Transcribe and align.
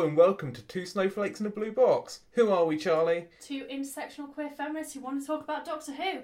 Hello 0.00 0.08
and 0.08 0.16
welcome 0.16 0.50
to 0.54 0.62
Two 0.62 0.86
Snowflakes 0.86 1.40
in 1.40 1.46
a 1.46 1.50
Blue 1.50 1.72
Box. 1.72 2.20
Who 2.30 2.50
are 2.50 2.64
we, 2.64 2.78
Charlie? 2.78 3.26
Two 3.38 3.66
intersectional 3.70 4.32
queer 4.32 4.48
feminists 4.48 4.94
who 4.94 5.00
want 5.00 5.20
to 5.20 5.26
talk 5.26 5.44
about 5.44 5.66
Doctor 5.66 5.92
Who. 5.92 6.20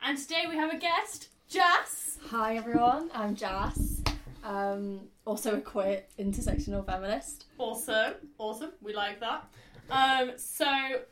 And 0.00 0.16
today 0.16 0.44
we 0.48 0.54
have 0.54 0.72
a 0.72 0.76
guest, 0.78 1.30
Jas. 1.48 2.18
Hi 2.30 2.56
everyone, 2.56 3.10
I'm 3.12 3.34
Jas. 3.34 4.00
Um, 4.44 5.08
also 5.24 5.56
a 5.56 5.60
queer 5.60 6.04
intersectional 6.20 6.86
feminist. 6.86 7.46
Awesome, 7.58 8.14
awesome. 8.38 8.70
We 8.80 8.94
like 8.94 9.18
that. 9.18 9.52
Um, 9.90 10.30
so 10.36 10.68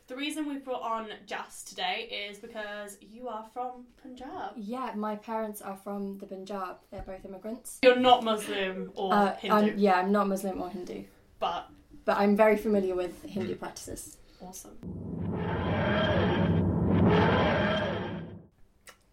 the 0.06 0.14
reason 0.14 0.48
we 0.48 0.58
brought 0.58 0.82
on 0.82 1.08
Jas 1.26 1.64
today 1.64 2.28
is 2.30 2.38
because 2.38 2.96
you 3.00 3.26
are 3.26 3.44
from 3.52 3.86
Punjab. 4.00 4.52
Yeah, 4.54 4.92
my 4.94 5.16
parents 5.16 5.60
are 5.62 5.76
from 5.76 6.18
the 6.18 6.26
Punjab. 6.26 6.76
They're 6.92 7.02
both 7.02 7.24
immigrants. 7.24 7.80
You're 7.82 7.96
not 7.96 8.22
Muslim 8.22 8.92
or 8.94 9.12
Uh, 9.12 9.34
Hindu, 9.34 9.56
I'm, 9.56 9.78
yeah, 9.78 9.94
I'm 9.94 10.12
not 10.12 10.28
Muslim 10.28 10.62
or 10.62 10.70
Hindu, 10.70 11.02
but 11.40 11.68
but 12.04 12.18
I'm 12.18 12.36
very 12.36 12.56
familiar 12.56 12.94
with 12.94 13.22
Hindu 13.22 13.56
practices. 13.56 14.18
awesome. 14.40 14.78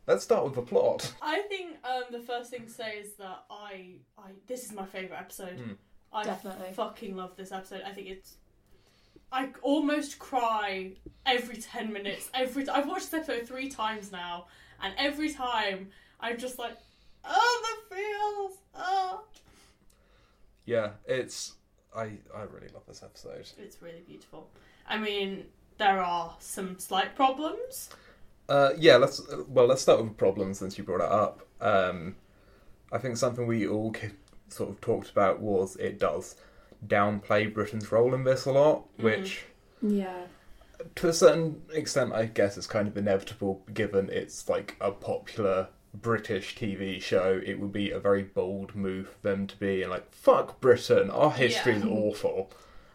Let's 0.07 0.23
start 0.23 0.43
with 0.43 0.55
the 0.55 0.61
plot. 0.61 1.13
I 1.21 1.39
think 1.47 1.77
um, 1.85 2.03
the 2.11 2.19
first 2.19 2.49
thing 2.49 2.63
to 2.65 2.69
say 2.71 2.97
is 2.97 3.13
that 3.13 3.45
I, 3.49 3.95
I 4.17 4.31
this 4.47 4.65
is 4.65 4.73
my 4.73 4.85
favorite 4.85 5.17
episode. 5.17 5.57
Mm. 5.57 5.77
I 6.11 6.23
Definitely. 6.23 6.73
fucking 6.73 7.15
love 7.15 7.35
this 7.37 7.51
episode. 7.51 7.83
I 7.85 7.91
think 7.91 8.07
it's. 8.07 8.35
I 9.31 9.49
almost 9.61 10.19
cry 10.19 10.93
every 11.25 11.57
ten 11.57 11.93
minutes. 11.93 12.29
Every 12.33 12.67
I've 12.67 12.87
watched 12.87 13.11
this 13.11 13.29
episode 13.29 13.47
three 13.47 13.69
times 13.69 14.11
now, 14.11 14.47
and 14.83 14.93
every 14.97 15.31
time 15.31 15.89
I'm 16.19 16.37
just 16.37 16.59
like, 16.59 16.75
oh 17.23 17.77
the 17.89 17.95
feels, 17.95 18.57
oh. 18.75 19.23
Yeah, 20.65 20.91
it's 21.05 21.53
I 21.95 22.03
I 22.35 22.43
really 22.51 22.69
love 22.73 22.83
this 22.87 23.03
episode. 23.03 23.45
It's 23.57 23.81
really 23.81 24.03
beautiful. 24.07 24.47
I 24.87 24.97
mean, 24.97 25.45
there 25.77 26.01
are 26.01 26.35
some 26.39 26.77
slight 26.79 27.15
problems. 27.15 27.89
Uh, 28.49 28.71
yeah, 28.77 28.97
let's 28.97 29.21
well 29.47 29.65
let's 29.67 29.81
start 29.81 29.99
with 29.99 30.09
the 30.09 30.15
problem 30.15 30.53
since 30.53 30.77
you 30.77 30.83
brought 30.83 31.01
it 31.01 31.11
up. 31.11 31.41
Um, 31.61 32.15
I 32.91 32.97
think 32.97 33.17
something 33.17 33.47
we 33.47 33.67
all 33.67 33.93
sort 34.49 34.69
of 34.69 34.81
talked 34.81 35.09
about 35.09 35.39
was 35.39 35.75
it 35.77 35.99
does 35.99 36.35
downplay 36.87 37.53
Britain's 37.53 37.91
role 37.91 38.13
in 38.13 38.23
this 38.23 38.45
a 38.45 38.51
lot, 38.51 38.85
Mhm. 38.97 39.03
which 39.03 39.45
Yeah. 39.81 40.25
to 40.95 41.07
a 41.09 41.13
certain 41.13 41.61
extent 41.73 42.11
I 42.13 42.25
guess 42.25 42.57
is 42.57 42.67
kind 42.67 42.87
of 42.87 42.97
inevitable 42.97 43.63
given 43.73 44.09
it's 44.09 44.49
like 44.49 44.75
a 44.81 44.91
popular 44.91 45.69
British 45.93 46.55
TV 46.55 47.01
show. 47.01 47.41
It 47.45 47.59
would 47.59 47.71
be 47.71 47.91
a 47.91 47.99
very 47.99 48.23
bold 48.23 48.75
move 48.75 49.09
for 49.09 49.27
them 49.29 49.47
to 49.47 49.57
be 49.57 49.85
like 49.85 50.11
fuck 50.13 50.59
Britain, 50.61 51.09
our 51.09 51.31
history 51.31 51.75
is 51.75 51.83
Yeah. 51.83 51.89
awful. 51.91 52.51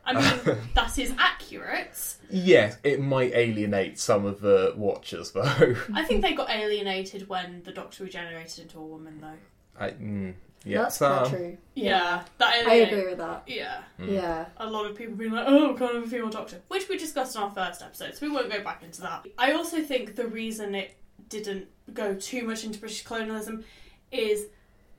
I 0.08 0.12
mean, 0.14 0.56
that 0.74 0.98
is 0.98 1.12
accurate. 1.18 2.16
Yes, 2.30 2.78
it 2.84 3.00
might 3.00 3.32
alienate 3.34 3.98
some 3.98 4.24
of 4.24 4.40
the 4.40 4.72
watchers 4.76 5.32
though. 5.32 5.74
I 5.92 6.04
think 6.04 6.22
they 6.22 6.32
got 6.32 6.48
alienated 6.50 7.28
when 7.28 7.62
the 7.64 7.72
Doctor 7.72 8.04
regenerated 8.04 8.60
into 8.60 8.78
a 8.78 8.82
woman, 8.86 9.20
though. 9.20 9.38
I, 9.84 9.90
mm, 9.90 10.34
yeah, 10.64 10.82
That's 10.82 10.96
so- 10.98 11.18
quite 11.18 11.28
true. 11.30 11.58
Yeah, 11.74 12.22
that 12.38 12.66
I 12.68 12.74
agree 12.74 13.06
with 13.06 13.18
that. 13.18 13.42
Yeah. 13.48 13.82
Mm. 14.00 14.12
Yeah. 14.12 14.46
a 14.58 14.66
lot 14.70 14.86
of 14.86 14.96
people 14.96 15.16
being 15.16 15.32
like, 15.32 15.46
oh, 15.48 15.72
we 15.72 15.78
can't 15.78 15.94
have 15.94 16.04
a 16.04 16.06
female 16.06 16.30
doctor, 16.30 16.60
which 16.68 16.88
we 16.88 16.96
discussed 16.96 17.34
in 17.36 17.42
our 17.42 17.50
first 17.50 17.82
episode, 17.82 18.14
so 18.14 18.26
we 18.26 18.32
won't 18.32 18.50
go 18.50 18.62
back 18.62 18.82
into 18.84 19.02
that. 19.02 19.26
I 19.36 19.52
also 19.52 19.82
think 19.82 20.14
the 20.14 20.28
reason 20.28 20.74
it 20.76 20.96
didn't 21.28 21.68
go 21.92 22.14
too 22.14 22.42
much 22.46 22.64
into 22.64 22.78
British 22.78 23.04
colonialism 23.04 23.64
is 24.10 24.46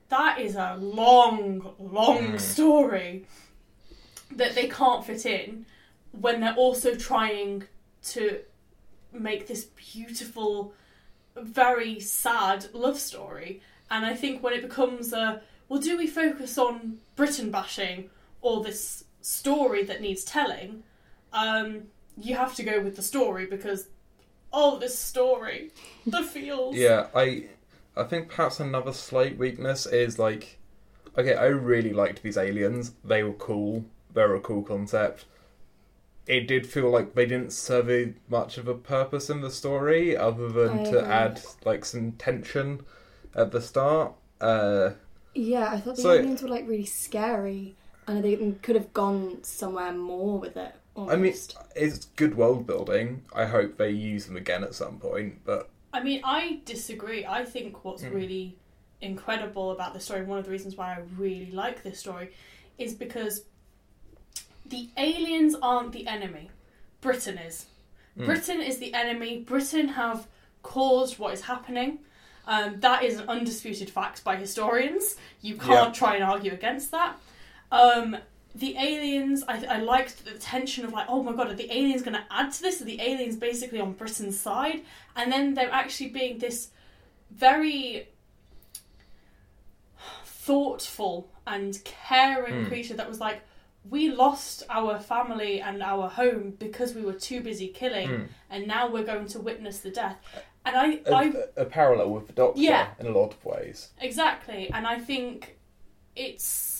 that 0.08 0.40
is 0.40 0.56
a 0.56 0.76
long, 0.76 1.74
long 1.78 2.32
Mm. 2.32 2.40
story 2.40 3.26
that 4.30 4.54
they 4.54 4.68
can't 4.68 5.04
fit 5.04 5.26
in 5.26 5.66
when 6.12 6.40
they're 6.40 6.54
also 6.54 6.94
trying 6.94 7.64
to 8.02 8.40
make 9.12 9.46
this 9.46 9.64
beautiful, 9.92 10.72
very 11.36 12.00
sad 12.00 12.66
love 12.72 12.98
story. 12.98 13.60
And 13.90 14.04
I 14.04 14.14
think 14.14 14.42
when 14.42 14.52
it 14.54 14.62
becomes 14.62 15.12
a, 15.12 15.42
well, 15.68 15.80
do 15.80 15.96
we 15.96 16.06
focus 16.06 16.58
on 16.58 16.98
Britain 17.16 17.50
bashing 17.50 18.10
or 18.40 18.62
this 18.62 19.04
story 19.20 19.82
that 19.84 20.00
needs 20.00 20.24
telling, 20.24 20.82
um, 21.32 21.82
you 22.16 22.34
have 22.34 22.54
to 22.56 22.62
go 22.62 22.80
with 22.80 22.96
the 22.96 23.02
story 23.02 23.46
because, 23.46 23.88
oh, 24.52 24.78
this 24.78 24.98
story, 24.98 25.70
the 26.06 26.22
feels. 26.22 26.76
Yeah, 26.76 27.06
I 27.14 27.46
I 27.96 28.04
think 28.04 28.28
perhaps 28.28 28.60
another 28.60 28.92
slight 28.92 29.36
weakness 29.38 29.86
is 29.86 30.18
like 30.18 30.58
okay, 31.16 31.34
I 31.34 31.46
really 31.46 31.92
liked 31.92 32.22
these 32.22 32.36
aliens. 32.36 32.92
They 33.04 33.22
were 33.22 33.32
cool. 33.32 33.84
They 34.14 34.22
were 34.22 34.36
a 34.36 34.40
cool 34.40 34.62
concept. 34.62 35.24
It 36.26 36.46
did 36.46 36.66
feel 36.66 36.90
like 36.90 37.14
they 37.14 37.24
didn't 37.26 37.52
serve 37.52 38.14
much 38.28 38.58
of 38.58 38.68
a 38.68 38.74
purpose 38.74 39.30
in 39.30 39.40
the 39.40 39.50
story 39.50 40.14
other 40.16 40.48
than 40.50 40.80
I 40.80 40.84
to 40.84 40.98
agree. 40.98 41.10
add 41.10 41.40
like 41.64 41.84
some 41.84 42.12
tension 42.12 42.82
at 43.34 43.50
the 43.50 43.60
start. 43.62 44.12
Uh 44.40 44.90
Yeah, 45.34 45.72
I 45.72 45.80
thought 45.80 45.96
the 45.96 46.02
So- 46.02 46.12
aliens 46.12 46.42
were 46.42 46.48
like 46.48 46.68
really 46.68 46.84
scary, 46.84 47.76
and 48.06 48.18
I 48.18 48.20
they 48.20 48.36
could 48.62 48.76
have 48.76 48.92
gone 48.92 49.42
somewhere 49.42 49.92
more 49.92 50.38
with 50.38 50.56
it. 50.56 50.74
Almost. 50.98 51.56
I 51.56 51.60
mean, 51.62 51.64
it's 51.76 52.04
good 52.16 52.36
world 52.36 52.66
building. 52.66 53.22
I 53.34 53.44
hope 53.46 53.76
they 53.76 53.90
use 53.90 54.26
them 54.26 54.36
again 54.36 54.64
at 54.64 54.74
some 54.74 54.98
point, 54.98 55.44
but 55.44 55.70
I 55.92 56.02
mean, 56.02 56.20
I 56.24 56.60
disagree. 56.64 57.24
I 57.24 57.44
think 57.44 57.84
what's 57.84 58.02
Mm. 58.02 58.12
really 58.14 58.56
incredible 59.00 59.70
about 59.70 59.94
this 59.94 60.04
story, 60.04 60.20
and 60.20 60.28
one 60.28 60.38
of 60.38 60.44
the 60.44 60.50
reasons 60.50 60.76
why 60.76 60.94
I 60.94 60.98
really 61.16 61.50
like 61.52 61.82
this 61.82 61.98
story, 62.00 62.32
is 62.78 62.94
because 62.94 63.44
the 64.66 64.88
aliens 64.96 65.54
aren't 65.62 65.92
the 65.92 66.06
enemy. 66.06 66.50
Britain 67.00 67.38
is. 67.38 67.66
Mm. 68.18 68.26
Britain 68.26 68.60
is 68.60 68.78
the 68.78 68.92
enemy. 68.92 69.38
Britain 69.38 69.88
have 69.88 70.26
caused 70.62 71.18
what 71.18 71.32
is 71.32 71.42
happening. 71.42 72.00
Um, 72.46 72.80
that 72.80 73.04
is 73.04 73.18
an 73.20 73.28
undisputed 73.28 73.88
fact 73.88 74.24
by 74.24 74.36
historians. 74.36 75.16
You 75.42 75.56
can't 75.56 75.94
try 75.94 76.16
and 76.16 76.24
argue 76.24 76.52
against 76.52 76.90
that. 76.90 77.16
Um, 77.70 78.16
the 78.58 78.76
aliens, 78.76 79.44
I, 79.46 79.64
I 79.76 79.78
liked 79.78 80.24
the 80.24 80.32
tension 80.32 80.84
of 80.84 80.92
like, 80.92 81.06
oh 81.08 81.22
my 81.22 81.32
god, 81.32 81.48
are 81.48 81.54
the 81.54 81.70
aliens 81.72 82.02
going 82.02 82.14
to 82.16 82.24
add 82.30 82.52
to 82.52 82.62
this? 82.62 82.80
Are 82.82 82.84
the 82.84 83.00
aliens 83.00 83.36
basically 83.36 83.80
on 83.80 83.92
Britain's 83.92 84.38
side? 84.40 84.82
And 85.16 85.30
then 85.32 85.54
they're 85.54 85.70
actually 85.70 86.10
being 86.10 86.38
this 86.38 86.68
very 87.30 88.08
thoughtful 90.24 91.28
and 91.46 91.78
caring 91.84 92.64
Mm. 92.64 92.68
creature 92.68 92.94
that 92.94 93.08
was 93.08 93.20
like, 93.20 93.42
we 93.88 94.10
lost 94.10 94.64
our 94.68 94.98
family 94.98 95.60
and 95.60 95.82
our 95.82 96.08
home 96.08 96.50
because 96.58 96.94
we 96.94 97.02
were 97.02 97.12
too 97.14 97.40
busy 97.40 97.68
killing, 97.68 98.08
mm. 98.08 98.28
and 98.50 98.66
now 98.66 98.88
we're 98.88 99.04
going 99.04 99.26
to 99.28 99.38
witness 99.40 99.78
the 99.80 99.90
death. 99.90 100.16
And 100.66 100.76
I, 100.76 101.00
a, 101.06 101.14
I 101.14 101.32
a 101.56 101.64
parallel 101.64 102.10
with 102.10 102.26
the 102.26 102.32
Doctor 102.34 102.60
Yeah. 102.60 102.88
in 102.98 103.06
a 103.06 103.10
lot 103.10 103.32
of 103.32 103.44
ways. 103.44 103.90
Exactly, 104.00 104.70
and 104.72 104.86
I 104.86 104.98
think 104.98 105.56
it's 106.16 106.77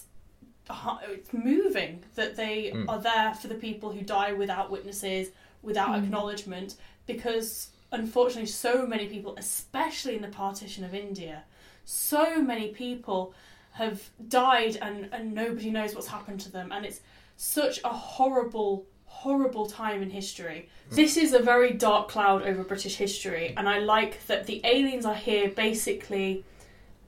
it's 0.71 1.33
moving 1.33 2.05
that 2.15 2.37
they 2.37 2.71
Mm. 2.75 2.89
are 2.89 3.01
there 3.01 3.35
for 3.35 3.49
the 3.49 3.55
people 3.55 3.91
who 3.93 4.03
die 4.03 4.33
without 4.33 4.71
witnesses, 4.71 5.31
without 5.63 5.91
Mm. 5.91 6.05
acknowledgement, 6.05 6.77
because 7.07 7.71
unfortunately, 7.93 8.47
so 8.47 8.87
many 8.87 9.07
people, 9.07 9.35
especially 9.39 10.15
in 10.17 10.23
the 10.23 10.29
partition 10.29 10.85
of 10.85 10.95
India, 10.95 11.45
so 11.85 12.41
many 12.43 12.69
people 12.69 13.33
have 13.73 14.11
died 14.29 14.77
and, 14.83 15.09
and 15.13 15.33
nobody 15.35 15.71
knows 15.71 15.95
what's 15.95 16.09
happened 16.09 16.41
to 16.41 16.51
them, 16.53 16.71
and 16.73 16.85
it's 16.85 17.01
such 17.37 17.81
a 17.85 17.89
horrible, 17.89 18.85
horrible 19.07 19.67
time 19.67 20.03
in 20.03 20.11
history. 20.11 20.69
This 20.91 21.17
is 21.17 21.33
a 21.33 21.39
very 21.39 21.73
dark 21.73 22.09
cloud 22.09 22.43
over 22.43 22.63
British 22.63 22.97
history, 22.97 23.55
and 23.57 23.69
I 23.69 23.79
like 23.79 24.27
that 24.27 24.47
the 24.47 24.61
aliens 24.65 25.07
are 25.07 25.15
here 25.15 25.49
basically 25.49 26.45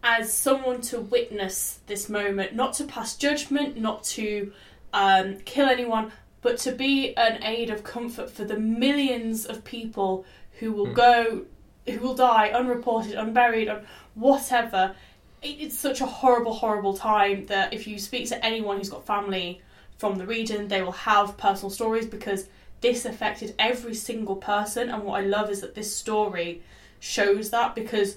as 0.02 0.32
someone 0.32 0.80
to 0.80 1.00
witness 1.00 1.80
this 1.86 2.08
moment, 2.08 2.54
not 2.54 2.72
to 2.74 2.84
pass 2.84 3.16
judgment, 3.16 3.76
not 3.76 4.02
to 4.04 4.52
um, 4.92 5.36
kill 5.44 5.68
anyone, 5.68 6.10
but 6.42 6.56
to 6.58 6.72
be 6.72 7.14
an 7.16 7.42
aid 7.42 7.68
of 7.70 7.84
comfort 7.84 8.30
for 8.30 8.44
the 8.44 8.58
millions 8.58 9.44
of 9.44 9.62
people 9.64 10.24
who 10.58 10.72
will 10.72 10.86
Hmm. 10.86 10.94
go, 10.94 11.42
who 11.86 11.98
will 12.00 12.14
die 12.14 12.48
unreported, 12.48 13.14
unburied, 13.14 13.68
un- 13.68 13.86
whatever. 14.14 14.94
It, 15.42 15.56
it's 15.60 15.78
such 15.78 16.00
a 16.00 16.06
horrible, 16.06 16.54
horrible 16.54 16.96
time 16.96 17.46
that 17.46 17.72
if 17.74 17.86
you 17.86 17.98
speak 17.98 18.28
to 18.28 18.44
anyone 18.44 18.78
who's 18.78 18.88
got 18.90 19.06
family 19.06 19.60
from 19.98 20.16
the 20.16 20.26
region, 20.26 20.68
they 20.68 20.82
will 20.82 20.92
have 20.92 21.36
personal 21.36 21.70
stories 21.70 22.06
because 22.06 22.48
this 22.80 23.04
affected 23.04 23.54
every 23.58 23.94
single 23.94 24.36
person. 24.36 24.88
And 24.88 25.02
what 25.02 25.20
I 25.22 25.26
love 25.26 25.50
is 25.50 25.60
that 25.60 25.74
this 25.74 25.94
story 25.94 26.62
shows 27.00 27.50
that 27.50 27.74
because 27.74 28.16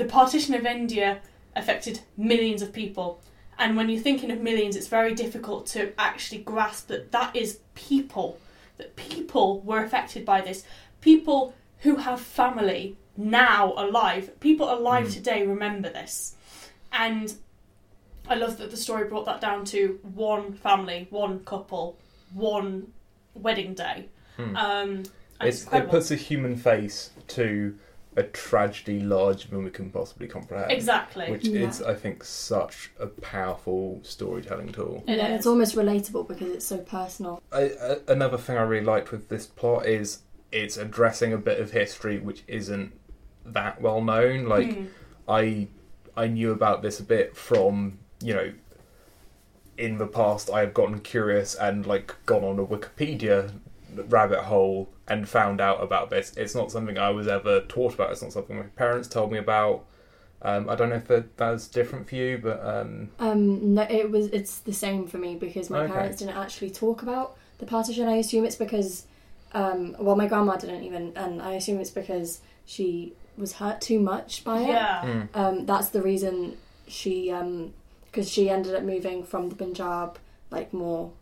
the 0.00 0.06
partition 0.06 0.54
of 0.54 0.64
India 0.64 1.18
affected 1.54 2.00
millions 2.16 2.62
of 2.62 2.72
people. 2.72 3.20
And 3.58 3.76
when 3.76 3.90
you're 3.90 4.00
thinking 4.00 4.30
of 4.30 4.40
millions, 4.40 4.74
it's 4.74 4.86
very 4.86 5.14
difficult 5.14 5.66
to 5.74 5.92
actually 5.98 6.40
grasp 6.40 6.86
that 6.88 7.12
that 7.12 7.36
is 7.36 7.58
people, 7.74 8.38
that 8.78 8.96
people 8.96 9.60
were 9.60 9.84
affected 9.84 10.24
by 10.24 10.40
this. 10.40 10.64
People 11.02 11.52
who 11.80 11.96
have 11.96 12.18
family 12.18 12.96
now 13.18 13.74
alive, 13.76 14.40
people 14.40 14.72
alive 14.72 15.08
Mm. 15.08 15.12
today 15.12 15.46
remember 15.46 15.90
this. 15.90 16.34
And 16.90 17.34
I 18.26 18.36
love 18.36 18.56
that 18.56 18.70
the 18.70 18.78
story 18.78 19.06
brought 19.06 19.26
that 19.26 19.42
down 19.42 19.66
to 19.66 20.00
one 20.14 20.54
family, 20.54 21.08
one 21.10 21.40
couple 21.40 21.98
one 22.32 22.86
wedding 23.34 23.74
day. 23.74 24.08
Hmm. 24.38 24.56
Um, 24.56 24.90
and 25.40 25.48
it's, 25.48 25.64
It's, 25.64 25.72
it 25.74 25.90
puts 25.90 26.10
a 26.10 26.16
human 26.16 26.56
face 26.56 27.10
to 27.28 27.76
a 28.20 28.24
tragedy 28.24 29.00
larger 29.00 29.48
than 29.48 29.64
we 29.64 29.70
can 29.70 29.90
possibly 29.90 30.28
comprehend. 30.28 30.70
exactly. 30.70 31.30
Which 31.30 31.46
Yeah. 31.46 31.68
is, 31.68 31.82
I 31.82 31.94
think, 31.94 32.22
such 32.24 32.90
a 32.98 33.06
powerful 33.06 34.00
storytelling 34.02 34.70
tool. 34.72 35.02
It 35.08 35.16
yeah, 35.18 35.34
it's 35.34 35.46
almost 35.46 35.74
relatable 35.74 36.28
because 36.28 36.48
it's 36.50 36.66
so 36.66 36.78
personal. 36.78 37.42
I, 37.52 37.62
I, 37.62 37.96
another 38.08 38.38
thing 38.38 38.56
I 38.56 38.62
really 38.62 38.84
liked 38.86 39.10
with 39.10 39.28
this 39.28 39.46
plot 39.46 39.86
is 39.86 40.20
it's 40.52 40.76
addressing 40.76 41.32
a 41.32 41.38
bit 41.38 41.60
of 41.60 41.72
history 41.72 42.18
which 42.18 42.42
isn't 42.46 42.92
that 43.44 43.80
well 43.80 44.00
known. 44.00 44.46
Like 44.46 44.68
Mm. 44.68 44.86
I 45.28 45.68
I 46.16 46.26
knew 46.26 46.50
about 46.52 46.82
this 46.82 47.00
a 47.00 47.04
bit 47.04 47.36
from 47.36 47.98
you 48.22 48.34
know 48.34 48.52
in 49.78 49.96
the 49.98 50.06
past 50.06 50.50
I 50.50 50.60
have 50.60 50.74
gotten 50.74 51.00
curious 51.00 51.54
and 51.54 51.86
like 51.86 52.14
gone 52.26 52.44
on 52.44 52.58
a 52.58 52.66
Wikipedia 52.66 53.52
rabbit 54.08 54.40
hole 54.40 54.88
and 55.08 55.28
found 55.28 55.60
out 55.60 55.82
about 55.82 56.10
this. 56.10 56.32
It's 56.36 56.54
not 56.54 56.70
something 56.70 56.98
I 56.98 57.10
was 57.10 57.28
ever 57.28 57.60
taught 57.62 57.94
about. 57.94 58.12
It's 58.12 58.22
not 58.22 58.32
something 58.32 58.56
my 58.56 58.62
parents 58.64 59.08
told 59.08 59.32
me 59.32 59.38
about. 59.38 59.84
Um, 60.42 60.70
I 60.70 60.74
don't 60.74 60.88
know 60.88 60.96
if 60.96 61.06
that, 61.08 61.36
that's 61.36 61.68
different 61.68 62.08
for 62.08 62.14
you, 62.14 62.38
but 62.42 62.64
um, 62.64 63.10
Um, 63.18 63.74
no, 63.74 63.82
it 63.82 64.10
was. 64.10 64.28
It's 64.28 64.58
the 64.60 64.72
same 64.72 65.06
for 65.06 65.18
me 65.18 65.36
because 65.36 65.68
my 65.68 65.80
Okay. 65.84 65.92
parents 65.92 66.18
didn't 66.18 66.36
actually 66.36 66.70
talk 66.70 67.02
about 67.02 67.36
the 67.58 67.66
partition. 67.66 68.08
I 68.08 68.16
assume 68.16 68.46
it's 68.46 68.56
because, 68.56 69.04
um, 69.52 69.94
well, 69.98 70.16
my 70.16 70.26
grandma 70.26 70.56
didn't 70.56 70.82
even, 70.84 71.12
and 71.14 71.42
I 71.42 71.52
assume 71.52 71.78
it's 71.78 71.90
because 71.90 72.40
she 72.64 73.12
was 73.36 73.54
hurt 73.54 73.80
too 73.82 74.00
much 74.00 74.42
by 74.44 74.60
it. 74.60 74.68
Yeah. 74.68 75.02
mm, 75.02 75.28
Um, 75.34 75.66
that's 75.66 75.90
the 75.90 76.00
reason 76.00 76.56
she, 76.86 77.30
um, 77.30 77.74
because 78.06 78.30
she 78.30 78.48
ended 78.48 78.74
up 78.74 78.82
moving 78.82 79.22
from 79.22 79.50
the 79.50 79.56
Punjab, 79.56 80.18
like 80.50 80.72
more 80.72 81.12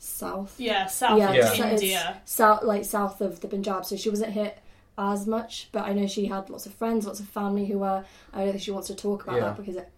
south, 0.00 0.58
Yeah, 0.58 0.86
south 0.86 1.18
Yeah, 1.18 1.30
of 1.30 1.56
Yeah. 1.58 1.70
India. 1.70 2.20
south, 2.24 2.62
like 2.64 2.84
south 2.84 3.20
of 3.20 3.40
the 3.40 3.48
Punjab. 3.48 3.84
So 3.84 3.96
she 3.96 4.08
wasn't 4.10 4.32
hit 4.32 4.58
as 4.98 5.26
much, 5.26 5.68
but 5.72 5.84
I 5.84 5.92
know 5.92 6.06
she 6.06 6.26
had 6.26 6.48
lots 6.50 6.66
of 6.66 6.72
friends, 6.74 7.06
lots 7.06 7.20
of 7.20 7.28
family 7.28 7.66
who 7.66 7.78
were. 7.78 8.04
I 8.32 8.38
don't 8.44 8.52
think 8.52 8.62
she 8.62 8.70
wants 8.70 8.88
to 8.88 8.94
talk 8.94 9.22
about 9.24 9.36
Yeah. 9.36 9.40
that 9.42 9.56
because 9.58 9.76
it 9.76 9.88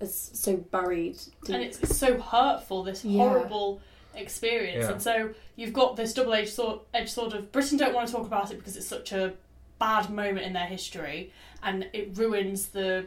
is 0.00 0.30
so 0.34 0.56
buried. 0.56 1.16
Deep. 1.44 1.54
and 1.54 1.62
it's, 1.64 1.80
it's 1.80 1.96
so 1.96 2.18
hurtful 2.20 2.82
this 2.82 3.04
Yeah. 3.04 3.22
horrible 3.28 3.80
experience 4.14 4.84
Yeah. 4.84 4.92
and 4.92 5.02
so 5.02 5.30
you've 5.56 5.72
got 5.72 5.96
this 5.96 6.12
double-edged 6.12 6.52
sword, 6.52 6.80
edged 6.92 7.08
sword 7.10 7.32
of 7.32 7.50
britain 7.50 7.78
don't 7.78 7.94
want 7.94 8.06
to 8.08 8.12
talk 8.12 8.26
about 8.26 8.50
it 8.50 8.58
because 8.58 8.76
it's 8.76 8.86
such 8.86 9.10
a 9.12 9.32
bad 9.78 10.10
moment 10.10 10.44
in 10.44 10.52
their 10.52 10.66
history 10.66 11.32
and 11.62 11.88
it 11.94 12.16
ruins 12.18 12.66
the 12.68 13.06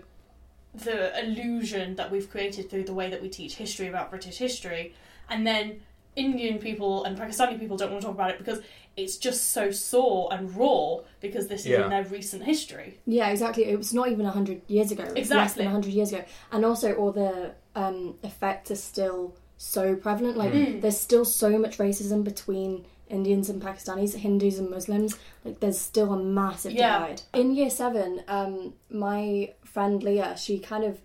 the 0.74 1.18
illusion 1.24 1.96
that 1.96 2.12
we've 2.12 2.28
created 2.30 2.70
through 2.72 2.84
the 2.86 2.94
way 2.94 3.10
that 3.10 3.22
we 3.22 3.30
teach 3.30 3.56
history 3.56 3.88
about 3.88 4.10
british 4.10 4.38
history 4.38 4.94
and 5.30 5.46
then 5.46 5.80
indian 6.16 6.58
people 6.60 7.04
and 7.04 7.18
pakistani 7.18 7.60
people 7.60 7.78
don't 7.78 7.92
want 7.92 8.02
to 8.02 8.08
talk 8.08 8.16
about 8.16 8.30
it 8.32 8.38
because 8.38 8.60
it's 8.98 9.18
just 9.18 9.52
so 9.52 9.70
sore 9.72 10.30
and 10.34 10.56
raw 10.56 10.98
because 11.20 11.48
this 11.48 11.62
is 11.62 11.68
Yeah. 11.68 11.84
in 11.84 11.90
their 11.90 12.04
recent 12.06 12.44
history 12.44 13.00
Yeah, 13.06 13.28
exactly. 13.30 13.66
It 13.66 13.78
was 13.78 13.94
not 13.94 14.08
even 14.10 14.26
hundred 14.26 14.62
years 14.68 14.92
ago. 14.92 15.04
It 15.04 15.10
was 15.10 15.30
less 15.30 15.52
Exactly. 15.52 15.64
than 15.64 15.72
hundred 15.74 15.94
years 15.94 16.14
ago, 16.14 16.24
and 16.54 16.64
also 16.64 16.94
all 16.96 17.12
the 17.12 17.52
um, 17.76 18.16
effects 18.24 18.72
are 18.72 18.76
still 18.94 19.36
so 19.58 19.96
prevalent. 19.96 20.38
Like 20.38 20.54
Mm. 20.54 20.80
there's 20.82 20.98
still 20.98 21.26
so 21.26 21.58
much 21.58 21.78
racism 21.78 22.24
between 22.24 22.86
Indians 23.10 23.50
and 23.50 23.62
Pakistanis, 23.62 24.16
Hindus 24.16 24.58
and 24.60 24.70
Muslims. 24.70 25.18
Like 25.44 25.60
there's 25.60 25.80
still 25.92 26.14
a 26.14 26.18
massive 26.42 26.72
Yeah. 26.72 27.00
divide. 27.00 27.22
In 27.34 27.54
year 27.54 27.70
seven, 27.70 28.22
um, 28.30 28.74
my 28.90 29.54
friend 29.66 30.02
Leah, 30.04 30.36
she 30.38 30.58
kind 30.60 30.86
of 30.86 31.02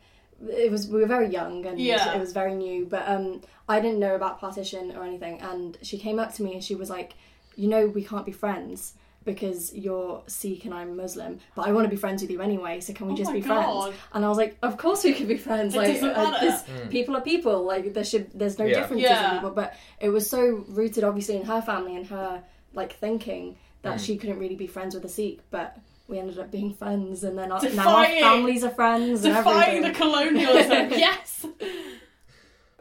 it 0.48 0.70
was 0.70 0.86
we 0.88 1.00
were 1.00 1.06
very 1.06 1.28
young 1.28 1.66
and 1.66 1.78
Yeah. 1.78 2.14
it 2.14 2.20
was 2.20 2.32
very 2.32 2.54
new, 2.54 2.86
but 2.86 3.06
um, 3.08 3.42
I 3.68 3.80
didn't 3.80 3.98
know 3.98 4.14
about 4.14 4.40
partition 4.40 4.96
or 4.96 5.04
anything, 5.04 5.40
and 5.40 5.76
she 5.82 5.98
came 5.98 6.18
up 6.18 6.34
to 6.34 6.42
me 6.42 6.54
and 6.54 6.64
she 6.64 6.74
was 6.74 6.88
like, 6.90 7.14
"You 7.56 7.68
know, 7.68 7.86
we 7.86 8.02
can't 8.04 8.26
be 8.26 8.32
friends." 8.32 8.94
Because 9.22 9.74
you're 9.74 10.22
Sikh 10.28 10.64
and 10.64 10.72
I'm 10.72 10.96
Muslim, 10.96 11.40
but 11.54 11.68
I 11.68 11.72
want 11.72 11.84
to 11.84 11.90
be 11.90 11.96
friends 11.96 12.22
with 12.22 12.30
you 12.30 12.40
anyway. 12.40 12.80
So 12.80 12.94
can 12.94 13.06
we 13.06 13.12
oh 13.12 13.16
just 13.16 13.32
be 13.34 13.42
God. 13.42 13.82
friends? 13.90 13.96
And 14.14 14.24
I 14.24 14.28
was 14.30 14.38
like, 14.38 14.56
of 14.62 14.78
course 14.78 15.04
we 15.04 15.12
could 15.12 15.28
be 15.28 15.36
friends. 15.36 15.74
It 15.74 15.78
like, 15.78 16.02
uh, 16.02 16.40
this- 16.40 16.62
Mm. 16.62 16.88
people 16.90 17.14
are 17.18 17.20
people. 17.20 17.62
Like 17.64 17.92
there 17.92 18.02
should, 18.02 18.30
there's 18.32 18.58
no 18.58 18.64
Yeah. 18.64 18.80
differences 18.80 19.10
Yeah. 19.10 19.28
in 19.32 19.36
people. 19.36 19.50
But 19.50 19.74
it 20.00 20.08
was 20.08 20.28
so 20.28 20.64
rooted, 20.68 21.04
obviously, 21.04 21.36
in 21.36 21.42
her 21.44 21.60
family 21.60 21.96
and 21.96 22.06
her 22.06 22.42
like 22.72 22.94
thinking 22.94 23.56
that 23.82 23.98
Mm. 23.98 24.04
she 24.06 24.16
couldn't 24.16 24.38
really 24.38 24.56
be 24.56 24.66
friends 24.66 24.94
with 24.94 25.04
a 25.04 25.08
Sikh. 25.08 25.40
But 25.50 25.76
we 26.10 26.18
ended 26.18 26.38
up 26.38 26.50
being 26.50 26.74
friends, 26.74 27.24
and 27.24 27.38
then 27.38 27.50
our, 27.52 27.62
now 27.70 27.96
our 27.96 28.04
families 28.06 28.64
are 28.64 28.70
friends. 28.70 29.24
and 29.24 29.34
defying 29.34 29.80
the 29.82 29.88
everything. 29.88 29.94
colonialism 29.94 30.90
yes 30.98 31.46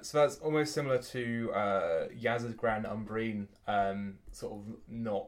So 0.02 0.18
that's 0.20 0.38
almost 0.38 0.74
similar 0.74 0.98
to 0.98 1.52
uh, 1.54 2.08
Yaz's 2.20 2.54
Grand 2.56 2.86
Umbreen, 2.86 3.48
um, 3.68 4.18
sort 4.32 4.54
of 4.54 4.62
not 4.90 5.28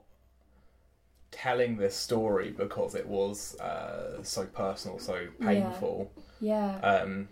telling 1.32 1.78
this 1.78 1.96
story 1.96 2.52
because 2.52 2.96
it 2.96 3.08
was 3.08 3.58
uh, 3.60 4.22
so 4.24 4.46
personal, 4.46 5.00
so 5.00 5.28
painful. 5.40 6.12
yeah, 6.42 6.78
Um, 6.80 7.28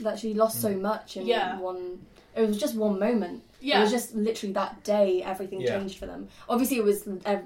that 0.00 0.18
she 0.18 0.32
lost 0.34 0.60
so 0.60 0.70
Mm. 0.72 0.80
much 0.80 1.16
in 1.18 1.26
Yeah. 1.26 1.58
one. 1.58 2.06
It 2.34 2.46
was 2.48 2.58
just 2.58 2.74
one 2.76 2.98
moment. 2.98 3.42
Yeah. 3.60 3.78
It 3.78 3.82
was 3.82 3.90
just 3.90 4.14
literally 4.14 4.54
that 4.54 4.82
day 4.84 5.22
everything 5.22 5.60
Yeah. 5.60 5.78
changed 5.78 5.98
for 5.98 6.06
them. 6.06 6.28
Obviously, 6.48 6.78
it 6.78 6.84
was 6.84 7.06
uh, 7.26 7.40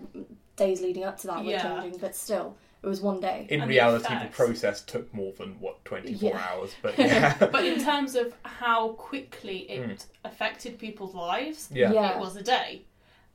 days 0.57 0.81
leading 0.81 1.05
up 1.05 1.19
to 1.21 1.27
that 1.29 1.45
were 1.45 1.51
Yeah. 1.51 1.81
changing, 1.81 1.99
but 2.01 2.15
still, 2.15 2.57
it 2.83 2.87
was 2.87 3.01
one 3.01 3.21
day. 3.21 3.47
in 3.51 3.61
And 3.61 3.71
the 3.71 3.75
reality, 3.75 4.09
the, 4.09 4.17
effects. 4.17 4.37
process 4.37 4.83
took 4.83 5.13
more 5.15 5.33
than 5.39 5.59
what 5.61 5.85
twenty 5.85 6.15
four 6.15 6.31
Yeah. 6.31 6.47
hours, 6.51 6.75
but 6.83 6.99
yeah, 6.99 7.37
but 7.53 7.65
in 7.65 7.83
terms 7.83 8.15
of 8.15 8.35
how 8.43 8.89
quickly 8.91 9.59
it 9.71 9.81
Mm. 9.89 10.05
affected 10.25 10.79
people's 10.79 11.15
lives, 11.15 11.69
yeah, 11.73 11.93
Yeah. 11.93 12.15
it 12.17 12.19
was 12.21 12.37
a 12.37 12.43
day. 12.43 12.83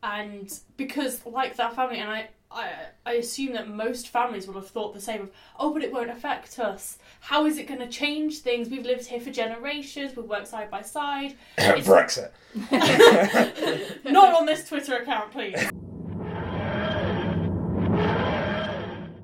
And 0.03 0.51
because, 0.77 1.23
like 1.27 1.55
that 1.57 1.75
family, 1.75 1.99
and 1.99 2.09
I, 2.09 2.29
I, 2.49 2.71
I 3.05 3.13
assume 3.13 3.53
that 3.53 3.69
most 3.69 4.07
families 4.09 4.47
would 4.47 4.55
have 4.55 4.67
thought 4.67 4.93
the 4.95 4.99
same 4.99 5.21
of, 5.21 5.31
oh, 5.59 5.71
but 5.71 5.83
it 5.83 5.93
won't 5.93 6.09
affect 6.09 6.57
us. 6.57 6.97
How 7.19 7.45
is 7.45 7.57
it 7.59 7.67
going 7.67 7.79
to 7.81 7.87
change 7.87 8.39
things? 8.39 8.67
We've 8.67 8.83
lived 8.85 9.05
here 9.05 9.19
for 9.21 9.29
generations. 9.29 10.15
We've 10.15 10.25
worked 10.27 10.47
side 10.47 10.71
by 10.71 10.81
side. 10.81 11.35
It's- 11.59 11.87
Brexit. 11.87 12.31
Not 14.05 14.33
on 14.33 14.45
this 14.47 14.67
Twitter 14.67 14.95
account, 14.97 15.31
please. 15.31 15.69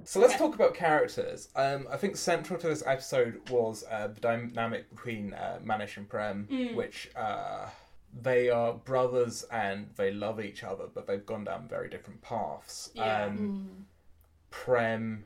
So 0.07 0.21
let's 0.21 0.35
Okay. 0.35 0.39
talk 0.45 0.55
about 0.55 0.73
characters. 0.73 1.49
Um, 1.53 1.85
I 1.91 1.97
think 1.97 2.15
central 2.15 2.57
to 2.61 2.67
this 2.69 2.81
episode 2.85 3.49
was 3.49 3.83
uh, 3.91 4.07
the 4.07 4.21
dynamic 4.21 4.89
between 4.89 5.33
uh, 5.33 5.59
Manish 5.61 5.97
and 5.97 6.07
Prem, 6.07 6.47
Mm. 6.49 6.75
which 6.75 7.09
uh, 7.13 7.67
they 8.13 8.49
are 8.49 8.73
brothers 8.73 9.43
and 9.51 9.89
they 9.97 10.11
love 10.13 10.39
each 10.39 10.63
other, 10.63 10.85
but 10.87 11.07
they've 11.07 11.25
gone 11.25 11.43
down 11.43 11.67
very 11.67 11.89
different 11.89 12.21
paths. 12.21 12.89
Yeah. 12.93 13.25
Um, 13.25 13.37
Mm. 13.37 13.83
Prem, 14.49 15.25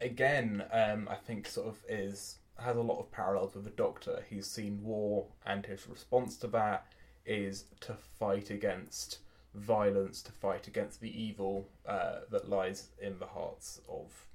again, 0.00 0.64
um, 0.72 1.06
I 1.10 1.16
think 1.16 1.46
sort 1.46 1.68
of 1.68 1.84
is 1.86 2.38
has 2.60 2.76
a 2.78 2.82
lot 2.82 2.98
of 2.98 3.12
parallels 3.12 3.54
with 3.54 3.64
the 3.64 3.70
Doctor. 3.70 4.24
He's 4.30 4.46
seen 4.46 4.82
war, 4.82 5.26
and 5.44 5.66
his 5.66 5.86
response 5.86 6.36
to 6.38 6.46
that 6.48 6.86
is 7.26 7.66
to 7.80 7.94
fight 7.94 8.48
against 8.50 9.18
violence, 9.54 10.22
to 10.22 10.32
fight 10.32 10.66
against 10.66 11.00
the 11.00 11.10
evil 11.22 11.68
uh, 11.86 12.20
that 12.30 12.48
lies 12.48 12.88
in 13.00 13.18
the 13.18 13.26
hearts 13.26 13.80
of 13.88 14.26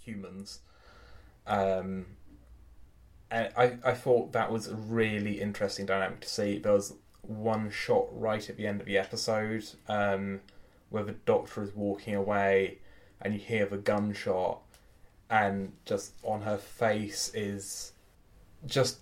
humans. 0.00 0.60
Um, 1.46 2.06
and 3.30 3.50
I, 3.56 3.78
I 3.84 3.92
thought 3.94 4.32
that 4.32 4.52
was 4.52 4.68
a 4.68 4.74
really 4.74 5.40
interesting 5.40 5.86
dynamic 5.86 6.20
to 6.20 6.28
see. 6.28 6.58
There 6.58 6.72
was 6.72 6.94
one 7.22 7.70
shot 7.70 8.06
right 8.10 8.48
at 8.48 8.56
the 8.56 8.66
end 8.66 8.80
of 8.80 8.86
the 8.86 8.98
episode 8.98 9.64
um, 9.88 10.40
where 10.90 11.02
the 11.02 11.12
Doctor 11.12 11.62
is 11.62 11.74
walking 11.74 12.14
away 12.14 12.78
and 13.20 13.34
you 13.34 13.40
hear 13.40 13.66
the 13.66 13.78
gunshot, 13.78 14.60
and 15.30 15.72
just 15.86 16.12
on 16.22 16.42
her 16.42 16.58
face 16.58 17.32
is 17.34 17.92
just 18.66 18.98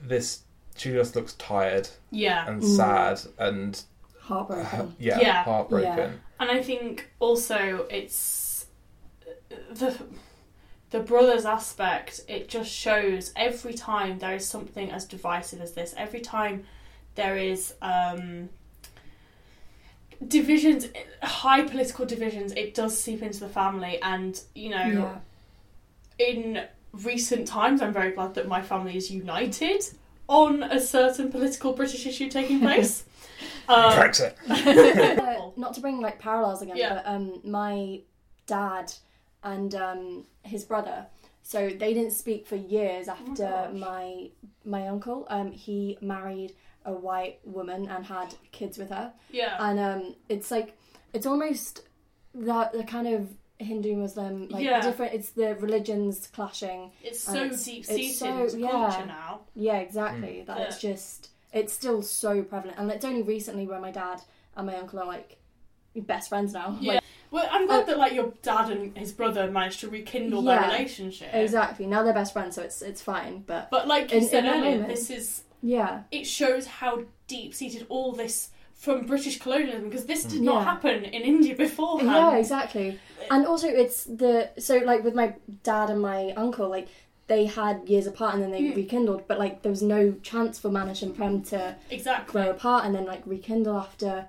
this. 0.00 0.42
She 0.76 0.92
just 0.92 1.16
looks 1.16 1.34
tired 1.34 1.88
Yeah. 2.10 2.48
and 2.48 2.62
Mm. 2.62 2.76
sad 2.76 3.20
and 3.38 3.82
Heartbroken. 4.30 4.94
yeah, 4.98 5.20
Yeah. 5.20 5.42
heartbroken. 5.44 5.88
Yeah. 5.96 6.10
And 6.38 6.50
I 6.50 6.62
think 6.62 7.10
also 7.18 7.86
it's 7.90 8.66
the 9.72 9.96
the 10.90 11.00
brothers 11.00 11.44
aspect. 11.44 12.20
It 12.28 12.48
just 12.48 12.70
shows 12.70 13.32
every 13.36 13.74
time 13.74 14.18
there 14.18 14.34
is 14.34 14.46
something 14.46 14.90
as 14.90 15.04
divisive 15.04 15.60
as 15.60 15.72
this. 15.72 15.94
Every 15.96 16.20
time 16.20 16.64
there 17.14 17.36
is 17.36 17.74
um, 17.82 18.48
divisions, 20.26 20.86
high 21.22 21.62
political 21.62 22.06
divisions, 22.06 22.52
it 22.52 22.74
does 22.74 22.96
seep 22.98 23.22
into 23.22 23.40
the 23.40 23.48
family. 23.48 24.00
And 24.02 24.40
you 24.54 24.70
know, 24.70 24.86
Yeah. 24.86 25.18
in 26.18 26.64
recent 26.92 27.46
times, 27.46 27.82
I'm 27.82 27.92
very 27.92 28.12
glad 28.12 28.34
that 28.34 28.48
my 28.48 28.62
family 28.62 28.96
is 28.96 29.10
united 29.10 29.84
on 30.28 30.62
a 30.62 30.80
certain 30.80 31.30
political 31.30 31.72
British 31.72 32.06
issue 32.06 32.28
taking 32.28 32.60
place. 32.60 33.04
um, 33.68 33.92
Brexit. 33.92 34.34
Uh, 35.30 35.50
not 35.56 35.74
to 35.74 35.80
bring 35.80 36.00
like 36.00 36.18
parallels 36.18 36.62
again, 36.62 36.76
Yeah. 36.76 36.94
but 36.94 37.06
um, 37.06 37.40
my 37.44 38.00
dad 38.46 38.92
and 39.42 39.74
um, 39.74 40.24
his 40.42 40.64
brother. 40.64 41.06
So 41.42 41.68
they 41.70 41.94
didn't 41.94 42.12
speak 42.12 42.46
for 42.46 42.56
years 42.56 43.08
after 43.08 43.44
gosh. 43.44 43.72
my 43.74 44.28
my 44.64 44.86
uncle. 44.88 45.26
Um, 45.30 45.52
he 45.52 45.98
married 46.00 46.52
a 46.84 46.92
white 46.92 47.40
woman 47.44 47.88
and 47.88 48.04
had 48.06 48.34
kids 48.52 48.78
with 48.78 48.90
her, 48.90 49.12
Yeah. 49.30 49.56
and 49.58 49.78
um, 49.80 50.14
it's 50.28 50.50
like 50.50 50.76
it's 51.12 51.26
almost 51.26 51.82
that 52.34 52.72
the 52.72 52.84
kind 52.84 53.08
of 53.08 53.28
Hindu 53.58 53.96
Muslim 53.96 54.48
like 54.48 54.64
Yeah. 54.64 54.80
different. 54.80 55.12
It's 55.14 55.30
the 55.30 55.54
religions 55.56 56.28
clashing. 56.32 56.92
it's 57.02 57.20
so 57.20 57.48
deep 57.50 57.84
seated 57.84 58.14
so- 58.16 58.44
into 58.44 58.58
yeah. 58.60 58.70
culture 58.70 59.06
now. 59.06 59.40
Yeah, 59.54 59.78
exactly. 59.78 60.44
That 60.46 60.60
it's 60.60 60.80
just 60.80 61.30
it's 61.52 61.72
still 61.72 62.02
so 62.02 62.42
prevalent, 62.42 62.78
and 62.78 62.90
it's 62.90 63.04
only 63.04 63.22
recently 63.22 63.66
where 63.66 63.80
my 63.80 63.90
dad 63.90 64.22
and 64.56 64.66
my 64.66 64.76
uncle 64.76 64.98
are 65.00 65.06
like 65.06 65.38
best 65.96 66.28
friends 66.28 66.52
now. 66.52 66.76
Yeah. 66.80 66.94
Like, 66.94 67.02
Well, 67.32 67.48
I'm 67.50 67.66
glad 67.66 67.82
Oh. 67.82 67.86
that 67.86 67.98
like 67.98 68.12
your 68.12 68.32
dad 68.42 68.70
and 68.70 68.96
his 68.96 69.12
brother 69.12 69.50
managed 69.50 69.80
to 69.80 69.88
rekindle 69.88 70.42
Yeah. 70.44 70.60
their 70.60 70.70
relationship. 70.70 71.28
exactly. 71.32 71.86
Now 71.86 72.02
they're 72.02 72.12
best 72.12 72.32
friends, 72.32 72.54
so 72.56 72.62
it's 72.62 72.82
it's 72.82 73.02
fine. 73.02 73.44
But 73.46 73.70
But 73.70 73.86
like 73.86 74.10
you 74.12 74.18
In- 74.18 74.28
said 74.28 74.44
earlier, 74.46 74.86
this 74.86 75.10
is 75.10 75.42
yeah, 75.62 76.02
it 76.10 76.24
shows 76.26 76.66
how 76.66 77.02
deep 77.26 77.54
seated 77.54 77.86
all 77.88 78.12
this 78.12 78.50
from 78.74 79.04
British 79.06 79.38
colonialism 79.38 79.84
because 79.90 80.06
this 80.06 80.24
did 80.24 80.40
not 80.42 80.54
Yeah. 80.60 80.64
happen 80.64 81.04
in 81.04 81.22
India 81.22 81.54
beforehand. 81.54 82.10
yeah, 82.10 82.36
exactly. 82.36 82.98
Uh, 83.20 83.34
and 83.34 83.46
also, 83.46 83.68
it's 83.68 84.04
the 84.04 84.50
so 84.58 84.78
like 84.78 85.04
with 85.04 85.14
my 85.14 85.34
dad 85.62 85.90
and 85.90 86.00
my 86.00 86.30
uncle, 86.32 86.68
like 86.68 86.88
they 87.30 87.46
had 87.46 87.88
years 87.88 88.06
apart 88.08 88.34
and 88.34 88.42
then 88.42 88.50
they 88.50 88.60
Mm. 88.62 88.74
rekindled, 88.76 89.22
but 89.28 89.38
like 89.38 89.62
there 89.62 89.70
was 89.70 89.82
no 89.82 90.12
chance 90.30 90.58
for 90.58 90.68
Manish 90.68 91.00
and 91.02 91.16
Prem 91.16 91.42
to 91.44 91.76
Exactly. 91.88 92.32
grow 92.32 92.50
apart 92.50 92.84
and 92.84 92.94
then 92.94 93.06
like 93.06 93.22
rekindle 93.24 93.76
after 93.76 94.28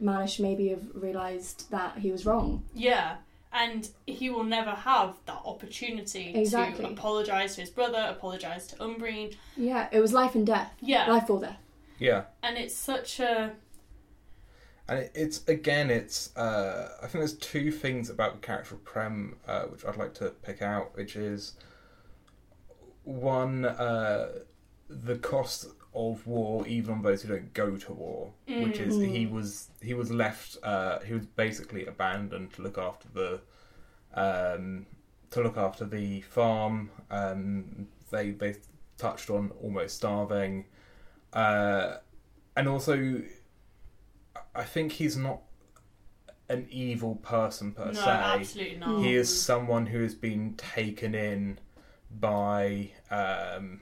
Manish 0.00 0.38
maybe 0.38 0.68
have 0.68 0.82
realised 0.94 1.70
that 1.70 1.98
he 1.98 2.10
was 2.12 2.26
wrong. 2.26 2.62
Yeah. 2.74 3.16
And 3.50 3.88
he 4.06 4.28
will 4.30 4.44
never 4.44 4.72
have 4.72 5.14
that 5.26 5.40
opportunity 5.44 6.32
Exactly. 6.34 6.84
to 6.84 6.90
apologise 6.92 7.54
to 7.54 7.62
his 7.62 7.70
brother, 7.70 8.02
apologise 8.10 8.66
to 8.68 8.76
Umbreen. 8.76 9.36
Yeah, 9.56 9.88
it 9.92 10.00
was 10.00 10.12
life 10.12 10.34
and 10.34 10.46
death, 10.46 10.70
Yeah. 10.80 11.10
life 11.10 11.30
or 11.30 11.40
death. 11.40 11.56
Yeah. 11.98 12.24
And 12.42 12.58
it's 12.58 12.74
such 12.74 13.20
a 13.20 13.52
And 14.86 15.08
it's 15.14 15.38
again, 15.48 15.90
it's 15.90 16.36
uh, 16.36 16.98
I 17.02 17.06
think 17.06 17.20
there's 17.22 17.38
two 17.38 17.70
things 17.70 18.10
about 18.10 18.34
the 18.34 18.40
character 18.46 18.74
of 18.74 18.84
Prem 18.84 19.36
uh, 19.48 19.62
which 19.62 19.82
I'd 19.86 19.96
like 19.96 20.12
to 20.14 20.26
pick 20.42 20.60
out, 20.60 20.94
which 20.94 21.16
is 21.16 21.54
one 23.04 23.64
uh, 23.64 24.28
the 24.88 25.16
cost 25.18 25.66
of 25.94 26.26
war, 26.26 26.66
even 26.66 26.94
on 26.94 27.02
those 27.02 27.22
who 27.22 27.28
don't 27.28 27.52
go 27.54 27.76
to 27.76 27.92
war, 27.92 28.32
which 28.46 28.80
is 28.80 28.94
Mm. 28.96 29.08
he 29.10 29.26
was 29.26 29.68
he 29.80 29.94
was 29.94 30.10
left 30.10 30.56
uh, 30.62 30.98
he 31.00 31.12
was 31.14 31.26
basically 31.26 31.86
abandoned 31.86 32.52
to 32.54 32.62
look 32.62 32.78
after 32.78 33.08
the 33.14 33.40
um, 34.14 34.86
to 35.30 35.42
look 35.42 35.56
after 35.56 35.84
the 35.84 36.20
farm. 36.22 36.90
Um, 37.10 37.88
they 38.10 38.30
they 38.32 38.56
touched 38.98 39.30
on 39.30 39.50
almost 39.62 39.96
starving, 39.96 40.66
uh, 41.32 41.96
and 42.56 42.68
also 42.68 43.22
I 44.54 44.64
think 44.64 44.92
he's 44.92 45.16
not 45.16 45.40
an 46.48 46.66
evil 46.70 47.16
person 47.16 47.72
per 47.72 47.86
no, 47.86 47.92
se. 47.92 48.10
absolutely 48.10 48.78
not. 48.78 49.00
He 49.02 49.14
is 49.14 49.42
someone 49.42 49.86
who 49.86 50.02
has 50.02 50.14
been 50.14 50.54
taken 50.56 51.14
in 51.14 51.58
by 52.20 52.90
um, 53.10 53.80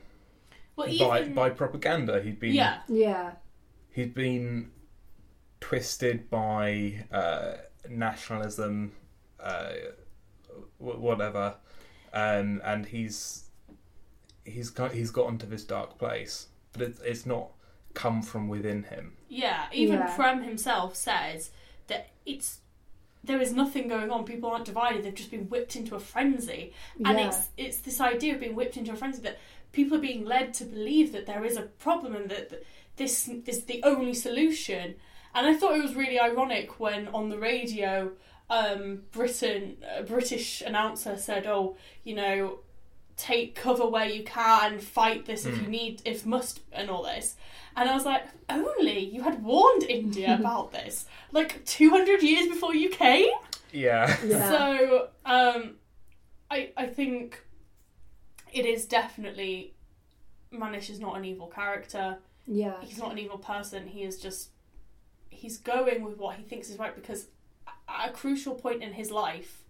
well, 0.76 0.86
by 0.98 1.20
even, 1.22 1.34
by 1.34 1.50
propaganda. 1.50 2.20
He'd 2.22 2.40
been 2.40 2.54
yeah, 2.54 2.80
Yeah, 2.88 3.32
he'd 3.90 4.14
been 4.14 4.70
twisted 5.60 6.28
by 6.30 7.04
uh, 7.12 7.54
nationalism, 7.88 8.92
uh, 9.40 9.72
wh- 10.78 11.00
whatever, 11.00 11.56
um, 12.12 12.60
and 12.64 12.86
he's 12.86 13.44
he's 14.44 14.70
got 14.70 14.92
he's 14.92 15.10
got 15.10 15.28
into 15.28 15.46
this 15.46 15.64
dark 15.64 15.98
place, 15.98 16.48
but 16.72 16.82
it's 16.82 17.00
it's 17.00 17.26
not 17.26 17.50
come 17.94 18.22
from 18.22 18.48
within 18.48 18.84
him. 18.84 19.12
yeah. 19.28 19.66
Even 19.72 19.98
Yeah. 19.98 20.16
Prem 20.16 20.42
himself 20.42 20.96
says 20.96 21.50
that 21.88 22.08
it's 22.24 22.60
there 23.24 23.40
is 23.40 23.52
nothing 23.52 23.88
going 23.88 24.10
on. 24.10 24.24
People 24.24 24.50
aren't 24.50 24.64
divided. 24.64 25.04
They've 25.04 25.14
just 25.14 25.30
been 25.30 25.48
whipped 25.48 25.76
into 25.76 25.94
a 25.94 26.00
frenzy. 26.00 26.72
and 27.04 27.18
yeah, 27.18 27.28
it's 27.28 27.48
it's 27.56 27.76
this 27.78 28.00
idea 28.00 28.34
of 28.34 28.40
being 28.40 28.54
whipped 28.54 28.76
into 28.76 28.92
a 28.92 28.96
frenzy 28.96 29.22
that 29.22 29.38
people 29.72 29.96
are 29.96 30.00
being 30.00 30.24
led 30.24 30.54
to 30.54 30.64
believe 30.64 31.12
that 31.12 31.26
there 31.26 31.44
is 31.44 31.56
a 31.56 31.62
problem 31.62 32.14
and 32.14 32.30
that, 32.30 32.50
that 32.50 32.64
this 32.96 33.28
is 33.46 33.64
the 33.64 33.82
only 33.84 34.14
solution. 34.14 34.94
And 35.34 35.46
I 35.46 35.54
thought 35.54 35.76
it 35.76 35.82
was 35.82 35.94
really 35.94 36.20
ironic 36.20 36.78
when 36.78 37.08
on 37.08 37.30
the 37.30 37.38
radio, 37.38 38.12
um, 38.50 39.02
Britain, 39.12 39.78
a 39.96 40.02
British 40.02 40.60
announcer 40.60 41.16
said, 41.16 41.46
"Oh, 41.46 41.76
you 42.04 42.14
know, 42.14 42.58
take 43.22 43.54
cover 43.54 43.86
where 43.86 44.08
you 44.08 44.24
can, 44.24 44.80
fight 44.80 45.26
this 45.26 45.46
if 45.46 45.60
you 45.62 45.68
need, 45.68 46.02
if 46.04 46.26
must, 46.26 46.60
and 46.72 46.90
all 46.90 47.04
this." 47.04 47.36
And 47.76 47.88
I 47.88 47.94
was 47.94 48.04
like, 48.04 48.24
"Only 48.50 48.98
you 48.98 49.22
had 49.22 49.42
warned 49.42 49.84
India 49.84 50.34
about 50.40 50.72
this, 50.72 51.06
like 51.30 51.64
two 51.64 51.90
hundred 51.90 52.22
years 52.22 52.48
before 52.48 52.74
you 52.74 52.90
came." 52.90 53.30
Yeah, 53.72 54.14
yeah. 54.26 54.50
So, 54.50 55.08
um, 55.24 55.76
I 56.50 56.70
I 56.76 56.86
think 56.86 57.42
it 58.52 58.66
is 58.66 58.84
definitely 58.86 59.74
Manish 60.52 60.90
is 60.90 61.00
not 61.00 61.16
an 61.16 61.24
evil 61.24 61.46
character. 61.46 62.18
yeah, 62.46 62.74
He's 62.82 62.98
not 62.98 63.12
an 63.12 63.18
evil 63.18 63.38
person. 63.38 63.86
He 63.86 64.02
is 64.02 64.18
just 64.20 64.50
he's 65.30 65.58
going 65.58 66.04
with 66.04 66.18
what 66.18 66.36
he 66.36 66.42
thinks 66.42 66.68
is 66.68 66.78
right 66.78 66.94
because 66.94 67.26
at 67.88 68.10
a 68.10 68.12
crucial 68.12 68.54
point 68.54 68.82
in 68.82 68.92
his 68.92 69.10
life, 69.10 69.62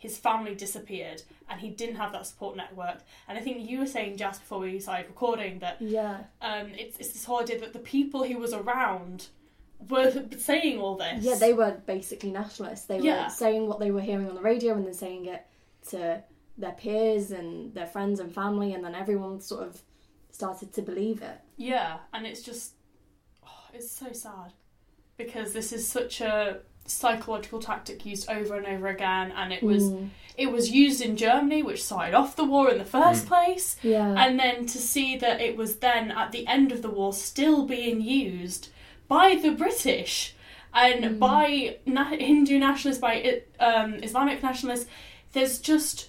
his 0.00 0.16
family 0.16 0.54
disappeared 0.54 1.22
and 1.48 1.60
he 1.60 1.68
didn't 1.68 1.96
have 1.96 2.10
that 2.12 2.26
support 2.26 2.56
network. 2.56 2.98
And 3.28 3.38
I 3.38 3.42
think 3.42 3.68
you 3.68 3.78
were 3.80 3.86
saying 3.86 4.16
just 4.16 4.40
before 4.40 4.58
we 4.60 4.80
started 4.80 5.06
recording 5.06 5.58
that 5.60 5.76
yeah. 5.80 6.20
um, 6.40 6.68
it's 6.76 6.98
it's 6.98 7.10
this 7.10 7.24
whole 7.24 7.40
idea 7.40 7.60
that 7.60 7.74
the 7.74 7.78
people 7.78 8.22
he 8.22 8.34
was 8.34 8.54
around 8.54 9.26
were 9.88 10.10
saying 10.38 10.78
all 10.80 10.96
this. 10.96 11.22
Yeah, 11.22 11.34
they 11.34 11.52
were 11.52 11.72
basically 11.86 12.30
nationalists. 12.30 12.86
They 12.86 12.98
Yeah. 13.00 13.24
were 13.24 13.30
saying 13.30 13.66
what 13.68 13.78
they 13.78 13.90
were 13.90 14.00
hearing 14.00 14.26
on 14.28 14.34
the 14.34 14.40
radio 14.40 14.74
and 14.74 14.86
then 14.86 14.94
saying 14.94 15.26
it 15.26 15.46
to 15.90 16.24
their 16.56 16.72
peers 16.72 17.30
and 17.30 17.74
their 17.74 17.86
friends 17.86 18.20
and 18.20 18.34
family, 18.34 18.72
and 18.72 18.82
then 18.82 18.94
everyone 18.94 19.40
sort 19.40 19.66
of 19.66 19.82
started 20.30 20.72
to 20.72 20.82
believe 20.82 21.20
it. 21.20 21.38
Yeah, 21.58 21.98
and 22.14 22.26
it's 22.26 22.40
just 22.42 22.72
oh, 23.46 23.64
it's 23.74 23.90
so 23.90 24.12
sad 24.12 24.54
because 25.18 25.52
this 25.52 25.74
is 25.74 25.86
such 25.86 26.22
a 26.22 26.60
psychological 26.86 27.60
tactic 27.60 28.04
used 28.04 28.28
over 28.30 28.54
and 28.56 28.66
over 28.66 28.88
again 28.88 29.32
and 29.36 29.52
it 29.52 29.62
was 29.62 29.84
Mm. 29.84 30.10
it 30.36 30.50
was 30.50 30.70
used 30.70 31.00
in 31.00 31.16
Germany 31.16 31.62
which 31.62 31.82
started 31.84 32.14
off 32.14 32.34
the 32.36 32.44
war 32.44 32.70
in 32.70 32.78
the 32.78 32.84
first 32.84 33.24
Mm. 33.26 33.28
place 33.28 33.76
yeah, 33.82 34.14
and 34.18 34.38
then 34.40 34.66
to 34.66 34.78
see 34.78 35.16
that 35.18 35.40
it 35.40 35.56
was 35.56 35.76
then 35.76 36.10
at 36.10 36.32
the 36.32 36.46
end 36.46 36.72
of 36.72 36.82
the 36.82 36.90
war 36.90 37.12
still 37.12 37.64
being 37.66 38.00
used 38.00 38.68
by 39.08 39.36
the 39.40 39.50
British 39.52 40.34
and 40.74 41.04
Mm. 41.04 41.18
by 41.18 41.76
na- 41.86 42.04
Hindu 42.28 42.58
nationalists 42.58 43.00
by 43.00 43.42
um, 43.60 43.94
Islamic 44.02 44.42
nationalists 44.42 44.86
there's 45.32 45.58
just 45.60 46.08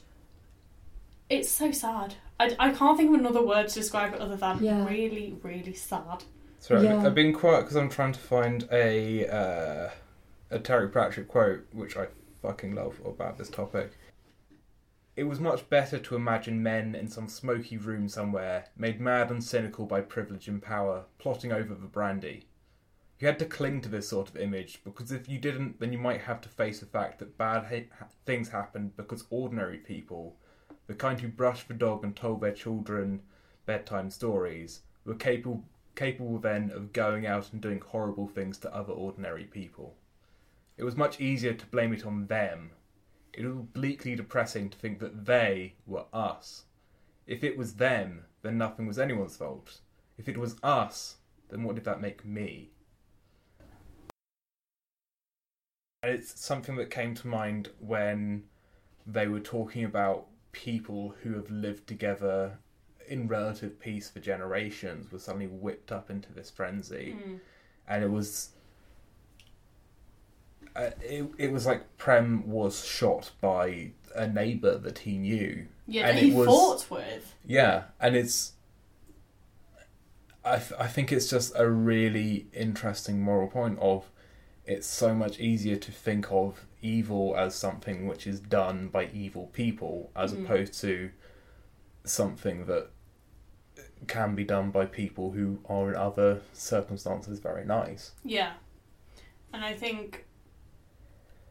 it's 1.30 1.50
so 1.50 1.72
sad 1.72 2.16
I, 2.40 2.56
I 2.60 2.72
can't 2.72 2.98
think 2.98 3.14
of 3.14 3.20
another 3.20 3.46
word 3.46 3.68
to 3.68 3.74
describe 3.76 4.14
it 4.16 4.20
other 4.20 4.36
than 4.36 4.64
Yeah. 4.64 4.86
really 4.88 5.36
really 5.44 5.74
sad 5.74 6.24
Sorry, 6.60 6.84
Yeah. 6.86 7.04
I've 7.04 7.16
been 7.16 7.34
quiet 7.34 7.62
because 7.62 7.76
I'm 7.76 7.90
trying 7.90 8.14
to 8.14 8.20
find 8.20 8.68
a 8.72 9.28
uh, 9.28 9.90
a 10.52 10.60
Terry 10.60 10.90
Pratchett 10.90 11.30
quote, 11.30 11.66
which 11.72 11.96
I 11.96 12.08
fucking 12.42 12.76
love 12.76 13.00
about 13.06 13.38
this 13.38 13.50
topic. 13.50 13.94
It 15.16 15.24
was 15.24 15.40
much 15.40 15.70
better 15.70 15.98
to 15.98 16.16
imagine 16.16 16.62
men 16.62 16.94
in 16.94 17.08
some 17.08 17.30
smoky 17.30 17.78
room 17.78 18.10
somewhere, 18.10 18.66
made 18.76 19.00
mad 19.00 19.32
and 19.32 19.42
cynical 19.42 19.86
by 19.86 20.02
privilege 20.02 20.50
and 20.50 20.62
power, 20.62 21.06
plotting 21.20 21.54
over 21.54 21.74
the 21.74 21.88
brandy. 21.88 22.48
You 23.20 23.28
had 23.28 23.40
to 23.40 23.46
cling 23.46 23.82
to 23.82 23.90
this 23.90 24.10
sort 24.10 24.30
of 24.30 24.36
image 24.36 24.84
because 24.84 25.12
if 25.12 25.30
you 25.30 25.40
didn't, 25.40 25.80
then 25.80 25.94
you 25.94 26.00
might 26.00 26.22
have 26.22 26.42
to 26.42 26.50
face 26.50 26.82
the 26.82 26.86
fact 26.86 27.20
that 27.20 27.38
bad 27.38 27.66
ha- 27.66 28.08
things 28.26 28.50
happened 28.50 28.98
because 28.98 29.26
ordinary 29.30 29.78
people, 29.78 30.36
the 30.88 30.96
kind 30.96 31.20
who 31.20 31.28
brushed 31.30 31.70
the 31.70 31.74
dog 31.74 32.04
and 32.04 32.16
told 32.16 32.42
their 32.42 32.52
children 32.52 33.22
bedtime 33.66 34.10
stories, 34.10 34.82
were 35.06 35.16
capable 35.16 35.64
capable 35.96 36.40
then 36.40 36.72
of 36.72 36.94
going 36.94 37.26
out 37.26 37.52
and 37.52 37.62
doing 37.62 37.80
horrible 37.80 38.28
things 38.28 38.58
to 38.58 38.74
other 38.74 38.94
ordinary 38.94 39.44
people. 39.44 39.96
It 40.78 40.84
was 40.84 40.96
much 40.96 41.20
easier 41.20 41.54
to 41.54 41.66
blame 41.68 41.94
it 41.94 42.06
on 42.06 42.28
them. 42.28 42.72
It 43.34 43.46
was 43.46 43.56
bleakly 43.74 44.16
depressing 44.16 44.70
to 44.70 44.78
think 44.78 45.00
that 45.00 45.26
they 45.26 45.76
were 45.86 46.06
us. 46.12 46.64
If 47.28 47.44
it 47.44 47.58
was 47.58 47.76
them, 47.76 48.26
then 48.42 48.58
nothing 48.58 48.88
was 48.88 49.00
anyone's 49.00 49.38
fault. 49.38 49.80
If 50.18 50.28
it 50.28 50.38
was 50.38 50.56
us, 50.64 51.18
then 51.50 51.64
what 51.64 51.76
did 51.76 51.86
that 51.86 52.02
make 52.02 52.26
me? 52.26 52.72
And 56.04 56.14
it's 56.14 56.40
something 56.44 56.76
that 56.78 56.90
came 56.90 57.14
to 57.16 57.28
mind 57.28 57.70
when 57.80 58.44
they 59.06 59.28
were 59.28 59.40
talking 59.40 59.84
about 59.84 60.28
people 60.52 61.16
who 61.22 61.34
have 61.34 61.50
lived 61.52 61.88
together 61.88 62.58
in 63.08 63.28
relative 63.28 63.80
peace 63.80 64.10
for 64.10 64.20
generations 64.20 65.12
were 65.12 65.20
suddenly 65.20 65.48
whipped 65.48 65.92
up 65.92 66.10
into 66.10 66.34
this 66.34 66.50
frenzy, 66.50 67.16
Mm. 67.20 67.40
and 67.88 68.04
it 68.04 68.10
was. 68.10 68.52
Uh, 70.76 70.92
it, 71.02 71.30
it 71.38 71.52
was 71.52 71.66
like 71.66 71.98
Prem 71.98 72.48
was 72.50 72.86
shot 72.86 73.32
by 73.42 73.92
a 74.16 74.28
neighbour 74.28 74.78
that 74.78 75.00
he 75.00 75.18
knew. 75.18 75.66
yeah 75.88 76.08
And 76.08 76.18
that 76.18 76.24
he 76.24 76.32
was- 76.32 76.48
fought 76.48 76.90
with 76.90 77.36
Yeah, 77.46 77.84
and 78.00 78.16
it's. 78.16 78.54
I, 80.44 80.58
th- 80.58 80.80
I 80.80 80.88
think 80.88 81.12
it's 81.12 81.30
just 81.30 81.54
a 81.56 81.70
really 81.70 82.48
interesting 82.54 83.22
moral 83.22 83.48
point 83.48 83.78
of 83.80 84.10
it's 84.66 84.88
so 84.88 85.14
much 85.14 85.40
easier 85.40 85.76
to 85.76 85.92
think 85.92 86.32
of 86.32 86.66
evil 86.82 87.36
as 87.38 87.54
something 87.54 88.08
which 88.08 88.26
is 88.26 88.40
done 88.40 88.88
by 88.88 89.08
evil 89.14 89.48
people 89.54 90.10
as 90.16 90.34
Mm. 90.34 90.44
opposed 90.46 90.80
to 90.82 91.12
something 92.06 92.66
that 92.66 92.90
can 94.08 94.34
be 94.34 94.44
done 94.44 94.72
by 94.72 94.86
people 94.86 95.32
who 95.32 95.60
are 95.70 95.90
in 95.92 95.96
other 95.96 96.42
circumstances 96.54 97.40
very 97.40 97.64
nice. 97.66 98.12
Yeah. 98.24 98.54
And 99.54 99.64
I 99.64 99.74
think 99.76 100.26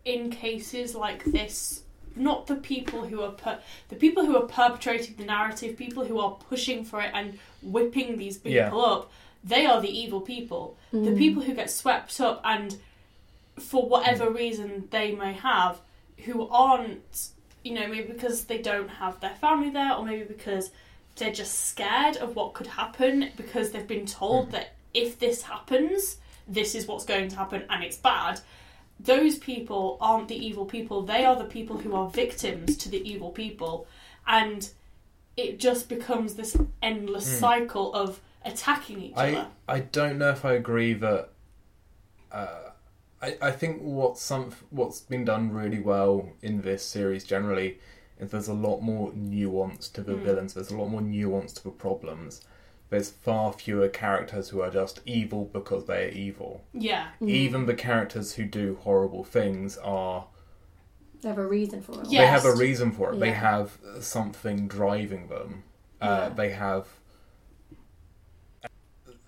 in 0.04 0.30
cases 0.30 0.95
like 0.95 1.25
this, 1.25 1.83
not 2.16 2.47
the 2.47 2.57
people 2.57 3.04
who 3.04 3.23
are 3.23 3.33
per- 3.33 3.61
the 3.88 3.97
people 3.97 4.25
who 4.26 4.37
are 4.37 4.47
perpetrating 4.47 5.14
the 5.16 5.25
narrative, 5.25 5.76
people 5.76 6.04
who 6.04 6.19
are 6.19 6.33
pushing 6.49 6.85
for 6.85 7.00
it 7.00 7.11
and 7.14 7.38
whipping 7.62 8.16
these 8.16 8.38
people 8.38 8.52
Yeah. 8.52 8.75
up, 8.75 9.11
they 9.45 9.66
are 9.66 9.80
the 9.80 9.88
evil 9.97 10.21
people. 10.21 10.76
The 10.92 10.99
Mm. 10.99 11.19
people 11.19 11.42
who 11.42 11.54
get 11.54 11.71
swept 11.71 12.21
up 12.21 12.40
and 12.45 12.76
for 13.59 13.87
whatever 13.87 14.30
reason 14.30 14.88
they 14.90 15.12
may 15.14 15.33
have, 15.35 15.80
who 16.25 16.49
aren't, 16.49 17.28
you 17.62 17.73
know, 17.75 17.87
maybe 17.88 18.12
because 18.12 18.45
they 18.45 18.59
don't 18.59 18.88
have 18.88 19.21
their 19.21 19.35
family 19.37 19.71
there, 19.71 19.95
or 19.95 20.04
maybe 20.04 20.25
because 20.25 20.71
they're 21.16 21.33
just 21.33 21.66
scared 21.66 22.16
of 22.16 22.35
what 22.37 22.54
could 22.54 22.66
happen 22.66 23.30
because 23.37 23.71
they've 23.73 23.87
been 23.87 24.07
told 24.07 24.49
Mhm. 24.49 24.52
that 24.52 24.73
if 24.95 25.19
this 25.19 25.42
happens, 25.42 26.16
this 26.49 26.75
is 26.75 26.87
what's 26.87 27.04
going 27.04 27.28
to 27.28 27.37
happen 27.37 27.64
and 27.69 27.85
it's 27.85 27.99
bad. 27.99 28.40
Those 29.02 29.38
people 29.38 29.97
aren't 30.00 30.28
the 30.28 30.37
evil 30.37 30.64
people, 30.66 31.02
they 31.02 31.25
are 31.25 31.37
the 31.37 31.45
people 31.45 31.78
who 31.78 31.95
are 31.95 32.09
victims 32.11 32.76
to 32.78 32.88
the 32.88 33.02
evil 33.11 33.30
people. 33.30 33.87
And 34.26 34.69
it 35.37 35.59
just 35.59 35.88
becomes 35.88 36.35
this 36.35 36.57
endless 36.83 37.26
Mm. 37.28 37.40
cycle 37.40 37.95
of 37.95 38.21
attacking 38.45 39.00
each 39.00 39.16
I 39.16 39.33
other. 39.35 39.49
I 39.69 39.80
don't 39.80 40.19
know 40.19 40.30
if 40.30 40.45
I 40.45 40.52
agree 40.52 40.92
that. 40.95 41.30
Uh, 42.30 42.71
I 43.23 43.37
I 43.40 43.50
think 43.50 43.80
what's 43.80 44.23
some 44.23 44.52
what's 44.71 45.00
been 45.00 45.25
done 45.25 45.52
really 45.52 45.80
well 45.80 46.28
in 46.42 46.62
this 46.62 46.83
series 46.85 47.25
generally 47.25 47.78
is 48.19 48.30
there's 48.30 48.49
a 48.49 48.54
lot 48.54 48.80
more 48.80 49.12
nuance 49.14 49.88
to 49.90 50.02
the 50.02 50.12
Mm. 50.12 50.23
villains. 50.25 50.54
There's 50.54 50.71
a 50.71 50.76
lot 50.76 50.88
more 50.88 51.00
nuance 51.02 51.52
to 51.54 51.62
the 51.64 51.71
problems. 51.71 52.42
There's 52.90 53.09
far 53.11 53.52
fewer 53.52 53.88
characters 53.88 54.49
who 54.50 54.61
are 54.62 54.70
just 54.70 55.00
evil 55.06 55.44
because 55.52 55.87
they 55.87 56.06
are 56.06 56.11
evil. 56.11 56.64
Yeah. 56.73 57.09
Mm. 57.23 57.30
Even 57.30 57.66
the 57.66 57.75
characters 57.75 58.35
who 58.35 58.44
do 58.44 58.78
horrible 58.82 59.23
things 59.25 59.78
are 59.78 60.26
They 61.23 61.28
have 61.28 61.38
a 61.38 61.47
reason 61.47 61.80
for 61.82 61.92
it. 61.92 61.99
all. 61.99 62.04
Yeah. 62.12 62.20
they 62.23 62.26
have 62.26 62.44
a 62.44 62.54
reason 62.56 62.90
for 62.90 63.12
it. 63.12 63.20
They 63.20 63.30
have 63.32 63.78
something 64.00 64.66
driving 64.66 65.28
them. 65.28 65.62
Uh, 66.00 66.06
Yeah. 66.06 66.28
They 66.30 66.50
have. 66.50 66.87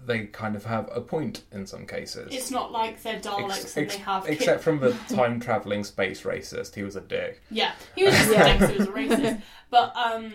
They 0.04 0.26
kind 0.26 0.56
of 0.56 0.64
have 0.64 0.90
a 0.92 1.00
point 1.00 1.44
in 1.52 1.64
some 1.64 1.86
cases. 1.86 2.28
It's 2.34 2.50
not 2.50 2.72
like 2.72 3.00
they're 3.04 3.20
Daleks 3.20 3.50
Ex- 3.50 3.76
and 3.76 3.86
ex- 3.86 3.94
they 3.96 4.02
have 4.02 4.28
except 4.28 4.64
from 4.64 4.80
the 4.80 4.90
time 5.08 5.38
traveling 5.38 5.84
space 5.84 6.22
racist, 6.22 6.74
he 6.74 6.82
was 6.82 6.96
a 6.96 7.00
dick. 7.00 7.40
Yeah, 7.52 7.70
he 7.94 8.02
was 8.04 8.14
just 8.14 8.30
a 8.30 8.34
dick, 8.34 8.60
so 8.60 8.66
he 8.66 8.78
was 8.78 8.88
a 8.88 8.90
racist. 8.90 9.42
But 9.70 9.96
um, 9.96 10.32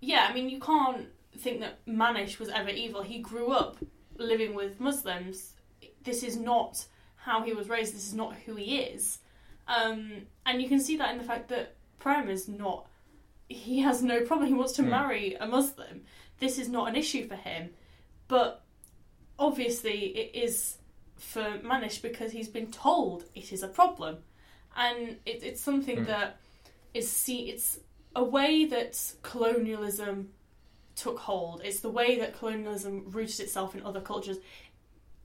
yeah, 0.00 0.26
I 0.28 0.34
mean, 0.34 0.50
you 0.50 0.60
can't 0.60 1.06
think 1.40 1.60
that 1.60 1.84
Manish 1.86 2.38
was 2.38 2.48
ever 2.48 2.70
evil. 2.70 3.02
He 3.02 3.18
grew 3.18 3.50
up 3.52 3.76
living 4.16 4.54
with 4.54 4.80
Muslims. 4.80 5.54
This 6.02 6.22
is 6.22 6.36
not 6.36 6.84
how 7.16 7.42
he 7.42 7.52
was 7.52 7.68
raised. 7.68 7.94
This 7.94 8.06
is 8.06 8.14
not 8.14 8.34
who 8.46 8.54
he 8.56 8.78
is. 8.80 9.18
Um, 9.66 10.22
and 10.46 10.62
you 10.62 10.68
can 10.68 10.80
see 10.80 10.96
that 10.96 11.10
in 11.12 11.18
the 11.18 11.24
fact 11.24 11.48
that 11.48 11.76
Prem 11.98 12.28
is 12.28 12.48
not. 12.48 12.86
He 13.48 13.80
has 13.80 14.02
no 14.02 14.24
problem. 14.24 14.48
He 14.48 14.54
wants 14.54 14.72
to 14.74 14.82
Hmm. 14.82 14.90
marry 14.90 15.34
a 15.34 15.46
Muslim. 15.46 16.04
This 16.38 16.58
is 16.58 16.68
not 16.68 16.88
an 16.88 16.96
issue 16.96 17.26
for 17.26 17.36
him. 17.36 17.70
But 18.28 18.62
obviously, 19.38 20.16
it 20.16 20.34
is 20.34 20.78
for 21.16 21.58
Manish 21.64 22.00
because 22.02 22.32
he's 22.32 22.48
been 22.48 22.70
told 22.70 23.24
it 23.34 23.52
is 23.52 23.62
a 23.62 23.68
problem, 23.68 24.18
and 24.76 25.18
it, 25.26 25.42
it's 25.42 25.60
something 25.60 25.98
Hmm. 25.98 26.04
that 26.04 26.40
is 26.94 27.10
see. 27.10 27.50
It's 27.50 27.78
a 28.14 28.24
way 28.24 28.64
that 28.66 28.98
colonialism 29.22 30.30
took 30.98 31.18
hold. 31.18 31.62
It's 31.64 31.80
the 31.80 31.90
way 31.90 32.18
that 32.18 32.38
colonialism 32.38 33.04
rooted 33.10 33.40
itself 33.40 33.74
in 33.74 33.82
other 33.84 34.00
cultures. 34.00 34.38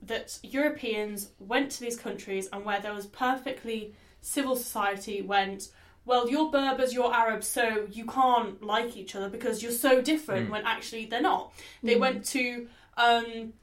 That 0.02 0.38
Europeans 0.44 1.30
went 1.40 1.72
to 1.72 1.80
these 1.82 1.98
countries 1.98 2.48
and 2.52 2.64
where 2.66 2.80
there 2.82 2.94
was 2.94 3.08
perfectly 3.08 3.96
civil 4.22 4.56
society 4.56 5.22
went. 5.22 5.70
Well, 6.06 6.30
you're 6.30 6.52
Berbers, 6.52 6.94
you're 6.94 7.14
Arabs, 7.14 7.48
so 7.48 7.88
you 7.92 8.06
can't 8.06 8.62
like 8.62 8.98
each 8.98 9.16
other 9.16 9.30
because 9.30 9.64
you're 9.64 9.72
so 9.72 10.02
different 10.02 10.48
Mm. 10.50 10.52
when 10.52 10.66
actually 10.66 11.06
they're 11.06 11.22
not. 11.22 11.54
They 11.82 11.96
Mm. 11.96 12.00
went 12.00 12.26
to, 12.28 12.68
um, 12.98 13.54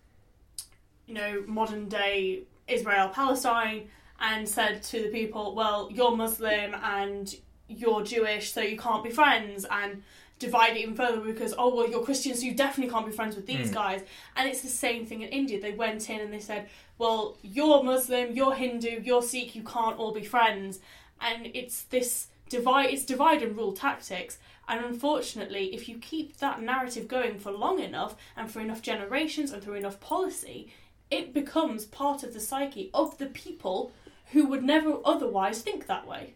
you 1.07 1.15
know, 1.15 1.45
modern 1.47 1.89
day 1.89 2.45
Israel, 2.67 3.09
Palestine, 3.11 3.91
and 4.19 4.49
said 4.49 4.83
to 4.85 5.03
the 5.03 5.09
people, 5.09 5.55
well, 5.55 5.89
you're 5.93 6.17
Muslim 6.17 6.75
and 6.83 7.35
you're 7.69 8.03
Jewish, 8.03 8.53
so 8.53 8.61
you 8.61 8.79
can't 8.79 9.05
be 9.05 9.11
friends, 9.11 9.67
and 9.71 10.03
divide 10.41 10.77
it 10.77 10.81
even 10.81 10.95
further 10.97 11.21
because, 11.21 11.55
oh, 11.57 11.73
well, 11.75 11.89
you're 11.89 12.03
Christian, 12.03 12.35
so 12.35 12.45
you 12.45 12.55
definitely 12.55 12.91
can't 12.93 13.07
be 13.07 13.13
friends 13.13 13.37
with 13.37 13.47
these 13.47 13.71
Mm. 13.71 13.75
guys. 13.75 14.01
And 14.35 14.49
it's 14.49 14.63
the 14.63 14.69
same 14.69 15.07
thing 15.07 15.21
in 15.21 15.29
India. 15.29 15.61
They 15.61 15.73
went 15.73 16.11
in 16.11 16.19
and 16.21 16.33
they 16.33 16.41
said, 16.41 16.69
well, 16.99 17.37
you're 17.43 17.83
Muslim, 17.85 18.33
you're 18.35 18.55
Hindu, 18.55 19.03
you're 19.05 19.23
Sikh, 19.23 19.55
you 19.55 19.63
can't 19.63 19.97
all 19.99 20.13
be 20.13 20.25
friends. 20.25 20.81
And 21.21 21.51
it's 21.55 21.83
this 21.85 22.29
divide, 22.49 22.91
it's 22.91 23.05
divide 23.05 23.43
and 23.43 23.57
rule 23.57 23.73
tactics. 23.73 24.39
And 24.67 24.85
unfortunately, 24.85 25.75
if 25.75 25.89
you 25.89 25.99
keep 25.99 26.39
that 26.39 26.61
narrative 26.63 27.07
going 27.07 27.39
for 27.39 27.53
long 27.53 27.79
enough 27.81 28.17
and 28.37 28.51
for 28.51 28.61
enough 28.61 28.83
generations 28.83 29.53
and 29.53 29.63
through 29.63 29.75
enough 29.75 30.01
policy, 30.01 30.73
it 31.11 31.35
becomes 31.35 31.85
part 31.85 32.23
of 32.23 32.33
the 32.33 32.41
psyche 32.41 32.91
of 32.95 33.19
the 33.19 33.27
people 33.27 33.93
who 34.33 34.47
would 34.47 34.63
never 34.63 34.99
otherwise 35.05 35.61
think 35.61 35.87
that 35.87 36.07
way. 36.07 36.35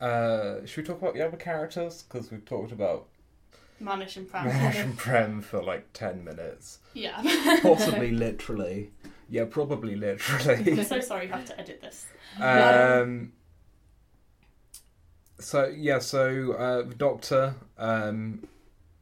Uh, 0.00 0.64
should 0.66 0.78
we 0.84 0.88
talk 0.88 1.00
about 1.00 1.14
the 1.14 1.26
other 1.26 1.36
characters? 1.36 2.02
Because 2.02 2.30
we've 2.30 2.44
talked 2.44 2.72
about 2.72 3.06
Manish 3.82 4.16
and 4.16 4.28
Pram. 4.28 4.46
Mash 4.46 4.76
and 4.78 4.96
Prem 4.96 5.40
for 5.40 5.62
like 5.62 5.92
10 5.92 6.24
minutes. 6.24 6.78
yeah. 6.94 7.22
Possibly 7.62 8.10
literally. 8.12 8.90
Yeah, 9.28 9.44
probably 9.48 9.96
literally. 9.96 10.72
I'm 10.78 10.84
so 10.84 11.00
sorry 11.00 11.26
you 11.26 11.32
have 11.32 11.44
to 11.46 11.58
edit 11.60 11.80
this. 11.80 12.06
um, 12.40 13.32
so, 15.38 15.66
yeah, 15.66 15.98
so 15.98 16.52
uh, 16.52 16.82
the 16.88 16.94
Doctor, 16.94 17.54
um, 17.78 18.46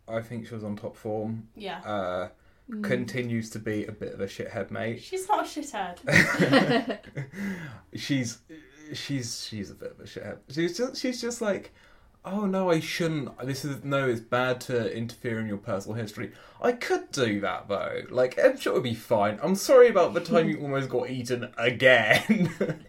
I 0.09 0.21
think 0.21 0.49
she 0.49 0.55
was 0.55 0.65
on 0.65 0.77
top 0.77 0.97
form, 0.97 1.49
Yeah. 1.57 1.81
uh, 1.81 2.29
Mm. 2.71 2.83
continues 2.83 3.51
to 3.51 3.59
be 3.59 3.85
a 3.85 3.93
bit 3.93 4.15
of 4.15 4.23
a 4.23 4.27
shithead 4.27 4.71
mate. 4.71 5.03
She's 5.03 5.29
not 5.29 5.41
a 5.41 5.47
shithead. 5.47 6.99
she's 7.95 8.39
she's 8.93 9.45
she's 9.47 9.71
a 9.71 9.75
bit 9.75 9.93
of 9.93 10.01
a 10.01 10.05
shithead. 10.05 10.39
She's 10.51 10.77
just 10.77 11.01
she's 11.01 11.21
just 11.21 11.41
like, 11.41 11.73
oh 12.25 12.47
no, 12.47 12.71
I 12.71 12.81
shouldn't. 12.81 13.37
This 13.47 13.65
is 13.65 13.85
no, 13.85 14.09
it's 14.09 14.21
bad 14.21 14.61
to 14.63 14.95
interfere 14.95 15.41
in 15.41 15.47
your 15.47 15.59
personal 15.59 15.97
history. 15.97 16.33
I 16.61 16.73
could 16.73 17.11
do 17.11 17.41
that 17.41 17.69
though. 17.69 18.03
Like 18.11 18.39
I'm 18.43 18.59
sure 18.59 18.73
it'd 18.75 18.85
be 18.85 18.95
fine. 18.95 19.39
I'm 19.43 19.55
sorry 19.55 19.89
about 19.89 20.15
the 20.15 20.21
time 20.21 20.49
you 20.49 20.59
almost 20.63 20.89
got 20.89 21.11
eaten 21.11 21.49
again. 21.57 22.51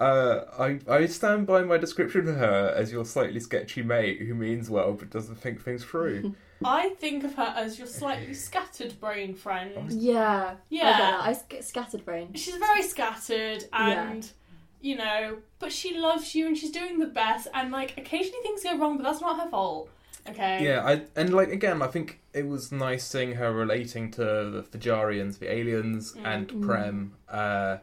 Uh, 0.00 0.44
I 0.56 0.78
I 0.88 1.06
stand 1.06 1.46
by 1.46 1.62
my 1.62 1.76
description 1.76 2.28
of 2.28 2.36
her 2.36 2.72
as 2.76 2.92
your 2.92 3.04
slightly 3.04 3.40
sketchy 3.40 3.82
mate 3.82 4.20
who 4.20 4.32
means 4.32 4.70
well 4.70 4.92
but 4.92 5.10
doesn't 5.10 5.36
think 5.36 5.60
things 5.62 5.84
through. 5.84 6.36
I 6.64 6.90
think 6.90 7.24
of 7.24 7.34
her 7.34 7.54
as 7.56 7.78
your 7.78 7.88
slightly 7.88 8.34
scattered 8.34 9.00
brain 9.00 9.34
friend. 9.34 9.90
Yeah. 9.92 10.54
Yeah. 10.68 11.22
I 11.24 11.32
get. 11.32 11.58
I 11.58 11.60
sc- 11.60 11.68
scattered 11.68 12.04
brain. 12.04 12.34
She's 12.34 12.56
very 12.56 12.82
scattered 12.82 13.64
and 13.72 14.30
you 14.80 14.96
know, 14.96 15.38
but 15.58 15.72
she 15.72 15.96
loves 15.98 16.34
you 16.34 16.46
and 16.46 16.56
she's 16.56 16.70
doing 16.70 16.98
the 16.98 17.06
best 17.06 17.48
and 17.54 17.70
like 17.72 17.96
occasionally 17.98 18.42
things 18.42 18.62
go 18.62 18.76
wrong, 18.78 18.96
but 18.96 19.02
that's 19.04 19.20
not 19.20 19.40
her 19.40 19.48
fault. 19.50 19.90
Okay. 20.28 20.62
Yeah, 20.64 20.84
I 20.84 21.02
and 21.16 21.32
like 21.32 21.48
again, 21.50 21.80
I 21.82 21.86
think 21.86 22.20
it 22.34 22.46
was 22.46 22.70
nice 22.70 23.04
seeing 23.04 23.32
her 23.36 23.52
relating 23.52 24.10
to 24.12 24.20
the 24.20 24.66
Thijarians, 24.70 25.38
the 25.38 25.50
aliens, 25.50 26.12
Mm. 26.12 26.26
and 26.26 26.48
Mm. 26.48 26.66
Prem. 26.66 27.12
Uh, 27.28 27.78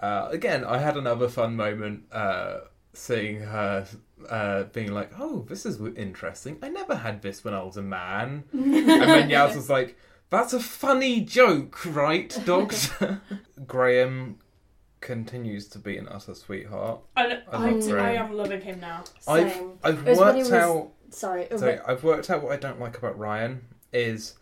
uh, 0.00 0.28
again, 0.30 0.64
I 0.64 0.78
had 0.78 0.96
another 0.96 1.28
fun 1.28 1.56
moment 1.56 2.04
uh, 2.12 2.58
seeing 2.92 3.40
her 3.40 3.86
uh, 4.30 4.64
being 4.64 4.92
like, 4.92 5.10
"Oh, 5.18 5.44
this 5.48 5.66
is 5.66 5.80
interesting. 5.96 6.58
I 6.62 6.68
never 6.68 6.94
had 6.96 7.22
this 7.22 7.42
when 7.44 7.54
I 7.54 7.62
was 7.62 7.76
a 7.76 7.82
man." 7.82 8.44
and 8.52 8.74
then 8.88 9.28
Yaz 9.28 9.56
was 9.56 9.68
like, 9.68 9.96
"That's 10.30 10.52
a 10.52 10.60
funny 10.60 11.20
joke, 11.22 11.84
right, 11.86 12.36
Doctor?" 12.44 13.20
Graham 13.66 14.38
continues 15.00 15.68
to 15.68 15.78
be 15.78 15.96
an 15.96 16.08
utter 16.08 16.34
sweetheart. 16.34 17.00
And 17.16 17.42
I 17.50 17.56
I, 17.56 17.70
love 17.70 17.92
I 17.98 18.12
am 18.14 18.32
loving 18.32 18.60
him 18.60 18.80
now. 18.80 19.04
I've 19.26 19.52
Same. 19.52 19.70
I've 19.84 20.06
It 20.06 20.10
was 20.10 20.18
when 20.18 20.34
he 20.36 20.42
worked 20.42 20.50
was- 20.50 20.52
out. 20.52 20.88
Sorry. 21.10 21.42
it 21.44 21.58
Sorry, 21.58 21.76
wa- 21.76 21.82
I've 21.86 22.04
worked 22.04 22.28
out 22.30 22.42
what 22.42 22.52
I 22.52 22.56
don't 22.56 22.78
like 22.80 22.98
about 22.98 23.18
Ryan 23.18 23.62
is 23.92 24.34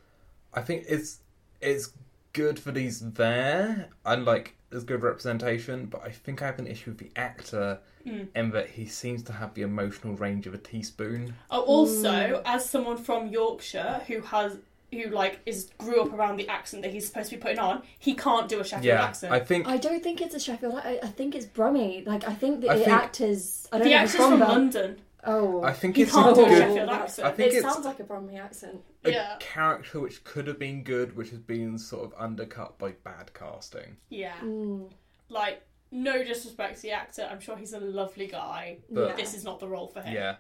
I 0.54 0.62
think 0.62 0.84
it's 0.88 1.18
it's 1.60 1.90
good 2.32 2.56
that 2.58 2.76
he's 2.76 3.00
there 3.12 3.88
and 4.04 4.24
like 4.24 4.54
there's 4.70 4.82
good 4.84 5.02
representation, 5.02 5.86
but 5.86 6.02
I 6.02 6.10
think 6.10 6.42
I 6.42 6.46
have 6.46 6.58
an 6.58 6.66
issue 6.66 6.90
with 6.90 6.98
the 6.98 7.10
actor 7.16 7.78
Mm. 8.04 8.28
in 8.36 8.50
that 8.52 8.70
he 8.70 8.86
seems 8.86 9.24
to 9.24 9.32
have 9.32 9.54
the 9.54 9.62
emotional 9.62 10.14
range 10.14 10.46
of 10.46 10.54
a 10.54 10.58
teaspoon. 10.58 11.34
Oh, 11.50 11.62
also, 11.62 12.40
as 12.44 12.68
someone 12.68 12.98
from 12.98 13.26
Yorkshire 13.28 14.02
who 14.06 14.20
has 14.20 14.58
who 15.00 15.10
like 15.10 15.40
is 15.46 15.70
grew 15.78 16.00
up 16.02 16.12
around 16.12 16.36
the 16.38 16.48
accent 16.48 16.82
that 16.82 16.92
he's 16.92 17.06
supposed 17.06 17.30
to 17.30 17.36
be 17.36 17.40
putting 17.42 17.58
on, 17.58 17.82
he 17.98 18.14
can't 18.14 18.48
do 18.48 18.60
a 18.60 18.64
Sheffield 18.64 18.84
yeah, 18.84 19.02
accent. 19.04 19.32
I 19.32 19.40
think 19.40 19.66
I 19.68 19.76
don't 19.76 20.02
think 20.02 20.20
it's 20.20 20.34
a 20.34 20.40
Sheffield. 20.40 20.74
I, 20.82 20.98
I 21.02 21.08
think 21.08 21.34
it's 21.34 21.46
Brummy. 21.46 22.04
Like 22.06 22.26
I 22.28 22.34
think 22.34 22.60
the 22.62 22.70
I 22.70 22.76
think- 22.76 22.88
actors. 22.88 23.68
I 23.72 23.78
don't 23.78 23.84
the 23.86 23.90
know 23.90 23.96
actor's 23.98 24.14
it's 24.14 24.24
from 24.24 24.40
London. 24.40 24.96
Oh, 25.28 25.60
I 25.64 25.72
think 25.72 25.96
He 25.96 26.02
it's 26.02 26.12
can't 26.12 26.30
a 26.30 26.34
do 26.34 26.44
a 26.44 26.48
good 26.48 26.58
Sheffield 26.58 26.88
accent. 26.88 27.26
I 27.26 27.32
think 27.32 27.52
it 27.54 27.62
sounds 27.62 27.84
like 27.84 27.98
a 27.98 28.04
Brummy 28.04 28.36
accent. 28.38 28.80
a 29.04 29.10
Yeah. 29.10 29.36
character 29.40 29.98
which 29.98 30.22
could 30.22 30.46
have 30.46 30.58
been 30.60 30.84
good, 30.84 31.16
which 31.16 31.30
has 31.30 31.40
been 31.40 31.78
sort 31.78 32.04
of 32.04 32.14
undercut 32.16 32.78
by 32.78 32.92
bad 33.02 33.34
casting. 33.34 33.96
Yeah, 34.08 34.36
Mm, 34.40 34.88
like 35.28 35.62
no 35.90 36.22
disrespect 36.22 36.76
to 36.76 36.82
the 36.82 36.92
actor, 36.92 37.28
I'm 37.28 37.40
sure 37.40 37.56
he's 37.56 37.72
a 37.72 37.80
lovely 37.80 38.28
guy. 38.28 38.78
But- 38.88 39.08
yeah. 39.10 39.16
This 39.16 39.34
is 39.34 39.42
not 39.42 39.58
the 39.58 39.66
role 39.66 39.88
for 39.88 40.00
him. 40.00 40.14
Yeah, 40.14 40.36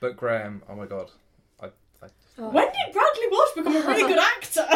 but 0.00 0.16
Graham, 0.16 0.62
oh 0.66 0.76
my 0.76 0.86
god, 0.86 1.10
I, 1.10 1.12
I, 1.12 1.12
Oh. 2.38 2.48
When 2.48 2.66
did 2.66 2.92
Bradley 2.92 3.26
Walsh 3.30 3.50
become 3.56 3.76
a 3.76 3.80
really 3.86 4.08
good 4.14 4.18
actor? 4.36 4.66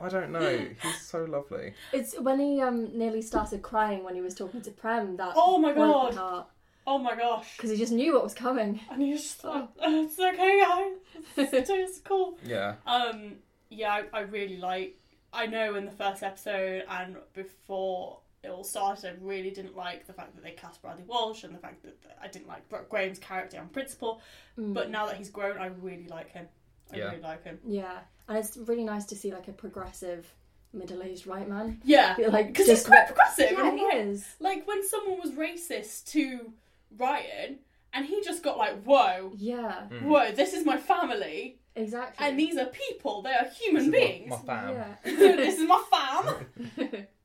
I 0.00 0.08
don't 0.08 0.30
know. 0.32 0.40
He's 0.82 1.00
so 1.00 1.24
lovely. 1.24 1.72
It's 1.92 2.18
when 2.20 2.38
he 2.40 2.60
um 2.60 2.96
nearly 2.98 3.22
started 3.22 3.62
crying 3.62 4.04
when 4.04 4.14
he 4.14 4.20
was 4.20 4.34
talking 4.34 4.60
to 4.62 4.70
Prem. 4.70 5.16
That 5.16 5.32
Oh 5.36 5.58
my 5.58 5.72
God. 5.72 6.44
oh 6.86 6.98
my 6.98 7.16
gosh. 7.16 7.56
Because 7.56 7.70
he 7.70 7.76
just 7.76 7.92
knew 7.92 8.12
what 8.14 8.22
was 8.24 8.34
coming. 8.34 8.80
And 8.90 9.00
he 9.00 9.12
just 9.14 9.36
thought, 9.36 9.72
"Oh, 9.80 10.04
it's 10.04 10.18
okay, 10.18 10.62
guys. 10.62 11.52
It's, 11.52 11.70
it's 11.70 12.00
cool. 12.00 12.36
Yeah, 12.44 12.74
Um, 12.86 13.36
yeah, 13.70 13.90
I, 13.92 14.04
I 14.12 14.20
really 14.20 14.58
like. 14.58 14.98
I 15.32 15.46
know 15.46 15.74
in 15.76 15.84
the 15.86 15.92
first 15.92 16.22
episode 16.22 16.84
and 16.88 17.16
before 17.34 18.18
it 18.42 18.48
all 18.48 18.64
started, 18.64 19.16
I 19.20 19.24
really 19.24 19.50
didn't 19.50 19.76
like 19.76 20.06
the 20.06 20.12
fact 20.12 20.34
that 20.34 20.42
they 20.44 20.52
cast 20.52 20.80
Bradley 20.82 21.04
Walsh 21.06 21.44
and 21.44 21.54
the 21.54 21.58
fact 21.58 21.82
that 21.82 21.96
I 22.22 22.28
didn't 22.28 22.48
like 22.48 22.68
Bra- 22.68 22.82
Graham's 22.88 23.18
character 23.18 23.58
on 23.58 23.68
principle. 23.68 24.20
Mm. 24.58 24.72
But 24.74 24.90
now 24.90 25.06
that 25.06 25.16
he's 25.16 25.30
grown, 25.30 25.58
I 25.58 25.66
really 25.66 26.06
like 26.08 26.30
him. 26.30 26.46
I 26.92 26.96
Yeah. 26.96 27.04
really 27.10 27.22
like 27.22 27.44
him. 27.44 27.58
Yeah, 27.66 27.98
and 28.28 28.38
it's 28.38 28.56
really 28.56 28.84
nice 28.84 29.04
to 29.06 29.16
see 29.16 29.32
like 29.32 29.48
a 29.48 29.52
progressive 29.52 30.32
middle-aged 30.72 31.26
white 31.26 31.48
man. 31.48 31.80
Yeah, 31.84 32.16
like 32.28 32.48
because 32.48 32.66
he's 32.66 32.86
quite 32.86 33.06
progressive. 33.06 33.52
yeah, 33.52 33.70
he 33.74 33.84
like, 33.84 33.94
is. 33.96 34.26
like 34.40 34.66
when 34.66 34.86
someone 34.86 35.18
was 35.20 35.32
racist 35.32 36.06
to 36.12 36.52
Ryan, 36.96 37.58
and 37.92 38.04
he 38.06 38.22
just 38.22 38.42
got 38.42 38.58
like, 38.58 38.82
"Whoa, 38.84 39.32
Yeah, 39.36 39.86
Mm. 39.90 40.02
whoa, 40.02 40.32
this 40.32 40.52
is 40.52 40.64
my 40.66 40.76
family, 40.76 41.58
exactly. 41.74 42.26
and 42.26 42.38
these 42.38 42.56
are 42.58 42.66
people. 42.66 43.22
They 43.22 43.32
are 43.32 43.46
human 43.46 43.90
This 43.90 44.00
is 44.02 44.06
beings. 44.08 44.30
My, 44.30 44.36
my 44.36 44.44
fam. 44.44 44.74
yeah. 44.74 44.94
this 45.36 45.58
is 45.58 45.66
my 45.68 45.82
fam." 45.90 47.06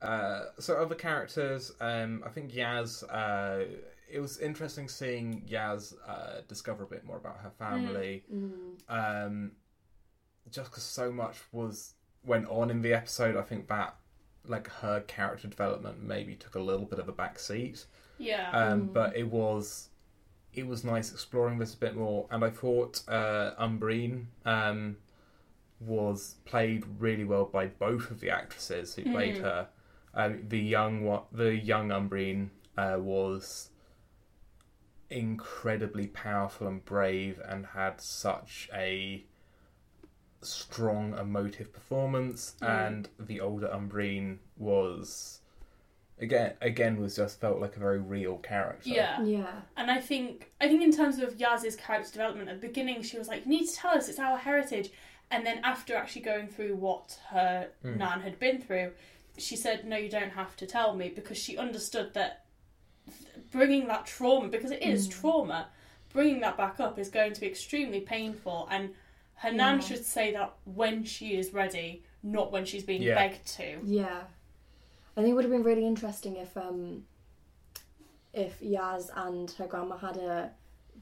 Uh, 0.00 0.44
so 0.60 0.74
other 0.76 0.94
characters, 0.94 1.72
um, 1.80 2.22
I 2.24 2.28
think 2.28 2.52
Yaz. 2.52 3.02
Uh, 3.10 3.64
it 4.10 4.20
was 4.20 4.38
interesting 4.38 4.88
seeing 4.88 5.42
Yaz 5.48 5.94
uh, 6.06 6.40
discover 6.48 6.84
a 6.84 6.86
bit 6.86 7.04
more 7.04 7.16
about 7.18 7.38
her 7.42 7.50
family. 7.58 8.24
Mm. 8.32 8.76
Um, 8.88 9.52
just 10.50 10.70
because 10.70 10.82
so 10.84 11.12
much 11.12 11.36
was 11.52 11.94
went 12.24 12.46
on 12.48 12.70
in 12.70 12.82
the 12.82 12.94
episode, 12.94 13.36
I 13.36 13.42
think 13.42 13.68
that 13.68 13.94
like 14.46 14.68
her 14.68 15.00
character 15.00 15.46
development 15.48 16.02
maybe 16.02 16.34
took 16.34 16.54
a 16.54 16.60
little 16.60 16.86
bit 16.86 16.98
of 16.98 17.08
a 17.08 17.12
back 17.12 17.38
seat. 17.38 17.84
Yeah. 18.18 18.50
Um, 18.52 18.88
Mm. 18.88 18.92
But 18.94 19.16
it 19.16 19.28
was 19.30 19.90
it 20.54 20.66
was 20.66 20.82
nice 20.84 21.12
exploring 21.12 21.58
this 21.58 21.74
a 21.74 21.76
bit 21.76 21.94
more, 21.94 22.26
and 22.30 22.42
I 22.44 22.50
thought 22.50 23.02
uh, 23.08 23.52
Umbreen 23.58 24.26
um, 24.46 24.96
was 25.80 26.36
played 26.46 26.84
really 26.98 27.24
well 27.24 27.44
by 27.44 27.66
both 27.66 28.10
of 28.10 28.20
the 28.20 28.30
actresses 28.30 28.94
who 28.94 29.02
played 29.12 29.36
Mhm. 29.36 29.42
her. 29.42 29.68
Um, 30.14 30.48
the 30.48 30.58
young 30.58 31.22
the 31.32 31.54
young 31.54 31.90
Umbreen 31.90 32.50
uh, 32.76 32.96
was 32.98 33.70
incredibly 35.10 36.06
powerful 36.06 36.66
and 36.66 36.84
brave, 36.84 37.40
and 37.44 37.66
had 37.66 38.00
such 38.00 38.68
a 38.74 39.24
strong 40.42 41.16
emotive 41.18 41.72
performance. 41.72 42.54
Mm. 42.62 42.86
And 42.86 43.08
the 43.18 43.40
older 43.40 43.68
Umbreen 43.68 44.38
was 44.56 45.40
again 46.20 46.54
again 46.60 47.00
was 47.00 47.14
just 47.16 47.40
felt 47.40 47.60
like 47.60 47.76
a 47.76 47.80
very 47.80 48.00
real 48.00 48.38
character. 48.38 48.88
yeah. 48.90 49.22
yeah. 49.22 49.52
And 49.76 49.90
I 49.90 50.00
think 50.00 50.50
I 50.60 50.68
think 50.68 50.82
in 50.82 50.92
terms 50.92 51.18
of 51.18 51.34
Yaz's 51.38 51.76
character 51.76 52.12
development 52.12 52.48
at 52.48 52.60
the 52.60 52.66
beginning, 52.66 53.02
she 53.02 53.18
was 53.18 53.28
like, 53.28 53.44
"You 53.44 53.50
need 53.50 53.66
to 53.66 53.74
tell 53.76 53.92
us. 53.96 54.08
It's 54.08 54.18
our 54.18 54.36
heritage." 54.38 54.90
And 55.30 55.44
then 55.44 55.58
after 55.62 55.94
actually 55.94 56.22
going 56.22 56.48
through 56.48 56.76
what 56.76 57.18
her 57.30 57.68
Mm. 57.84 57.96
nan 57.98 58.20
had 58.22 58.38
been 58.38 58.60
through, 58.62 58.92
she 59.36 59.56
said, 59.56 59.84
"No, 59.84 59.96
you 59.96 60.08
don't 60.08 60.30
have 60.30 60.56
to 60.56 60.66
tell 60.66 60.94
me," 60.94 61.08
because 61.10 61.36
she 61.38 61.56
understood 61.58 62.14
that 62.14 62.44
bringing 63.50 63.86
that 63.88 64.06
trauma, 64.06 64.48
because 64.48 64.70
it 64.70 64.82
is 64.82 65.08
Mm. 65.08 65.12
trauma, 65.12 65.68
bringing 66.12 66.40
that 66.40 66.56
back 66.56 66.80
up 66.80 66.98
is 66.98 67.08
going 67.08 67.32
to 67.32 67.40
be 67.40 67.46
extremely 67.46 68.00
painful. 68.00 68.68
And 68.70 68.94
her 69.36 69.52
nan 69.52 69.76
Yeah. 69.76 69.80
should 69.86 70.04
say 70.04 70.32
that 70.32 70.54
when 70.64 71.04
she 71.04 71.36
is 71.36 71.52
ready, 71.52 72.02
not 72.22 72.50
when 72.52 72.64
she's 72.64 72.82
being 72.84 73.02
Yeah. 73.02 73.14
begged 73.14 73.46
to. 73.56 73.80
Yeah. 73.84 74.24
I 75.16 75.20
think 75.22 75.32
it 75.32 75.34
would 75.34 75.44
have 75.44 75.52
been 75.52 75.62
really 75.64 75.86
interesting 75.86 76.36
if 76.36 76.56
um 76.56 77.06
if 78.32 78.60
Yaz 78.60 79.10
and 79.16 79.50
her 79.52 79.66
grandma 79.66 79.96
had 79.96 80.16
a 80.16 80.50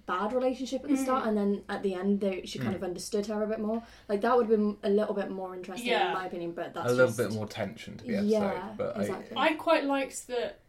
bad 0.07 0.33
relationship 0.33 0.83
at 0.85 0.89
the 0.89 0.95
Mm. 0.97 1.03
start 1.03 1.27
and 1.27 1.37
then 1.37 1.65
at 1.69 1.83
the 1.83 1.93
end 1.95 2.21
they 2.21 2.43
she 2.45 2.59
kind 2.59 2.73
Mm. 2.73 2.77
of 2.77 2.85
understood 2.85 3.27
her 3.27 3.43
a 3.43 3.47
bit 3.47 3.59
more. 3.59 3.83
Like 4.09 4.21
that 4.21 4.37
would 4.37 4.49
have 4.49 4.57
been 4.59 4.77
a 4.85 4.89
little 4.89 5.15
bit 5.15 5.31
more 5.31 5.55
interesting 5.55 5.89
Yeah. 5.91 6.09
in 6.09 6.15
my 6.15 6.27
opinion, 6.27 6.53
but 6.53 6.73
that's 6.75 6.87
a 6.87 6.95
little 6.95 7.07
just- 7.09 7.19
bit 7.19 7.33
more 7.33 7.47
tension 7.47 7.97
to 7.99 8.05
the 8.05 8.15
episode. 8.17 8.29
Yeah, 8.31 8.75
but 8.77 8.97
exactly. 8.97 9.37
I 9.37 9.55
quite 9.55 9.85
liked 9.85 10.29
that 10.29 10.61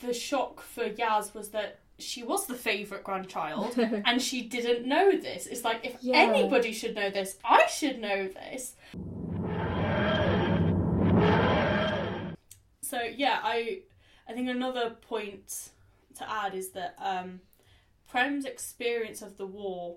the 0.00 0.12
shock 0.12 0.60
for 0.60 0.88
Yaz 0.90 1.34
was 1.34 1.50
that 1.50 1.80
she 1.98 2.22
was 2.22 2.46
the 2.46 2.54
favourite 2.54 3.02
grandchild 3.04 3.74
and 4.04 4.20
she 4.20 4.42
didn't 4.42 4.86
know 4.86 5.12
this. 5.12 5.46
It's 5.46 5.64
like 5.64 5.84
if 5.86 5.96
Yeah. 6.02 6.16
anybody 6.16 6.72
should 6.72 6.94
know 6.94 7.10
this, 7.10 7.38
I 7.44 7.66
should 7.66 7.98
know 8.00 8.28
this. 8.28 8.74
So 12.82 13.00
yeah, 13.02 13.40
I 13.42 13.80
I 14.28 14.32
think 14.32 14.48
another 14.48 14.90
point 14.90 15.70
to 16.16 16.30
add 16.30 16.54
is 16.54 16.70
that 16.70 16.94
um, 17.00 17.40
Prem's 18.08 18.44
experience 18.44 19.22
of 19.22 19.36
the 19.36 19.46
war 19.46 19.96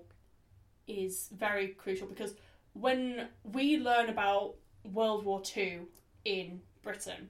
is 0.86 1.28
very 1.36 1.68
crucial 1.68 2.06
because 2.06 2.34
when 2.72 3.28
we 3.44 3.78
learn 3.78 4.08
about 4.08 4.54
World 4.84 5.24
War 5.24 5.40
Two 5.40 5.86
in 6.24 6.60
Britain, 6.82 7.28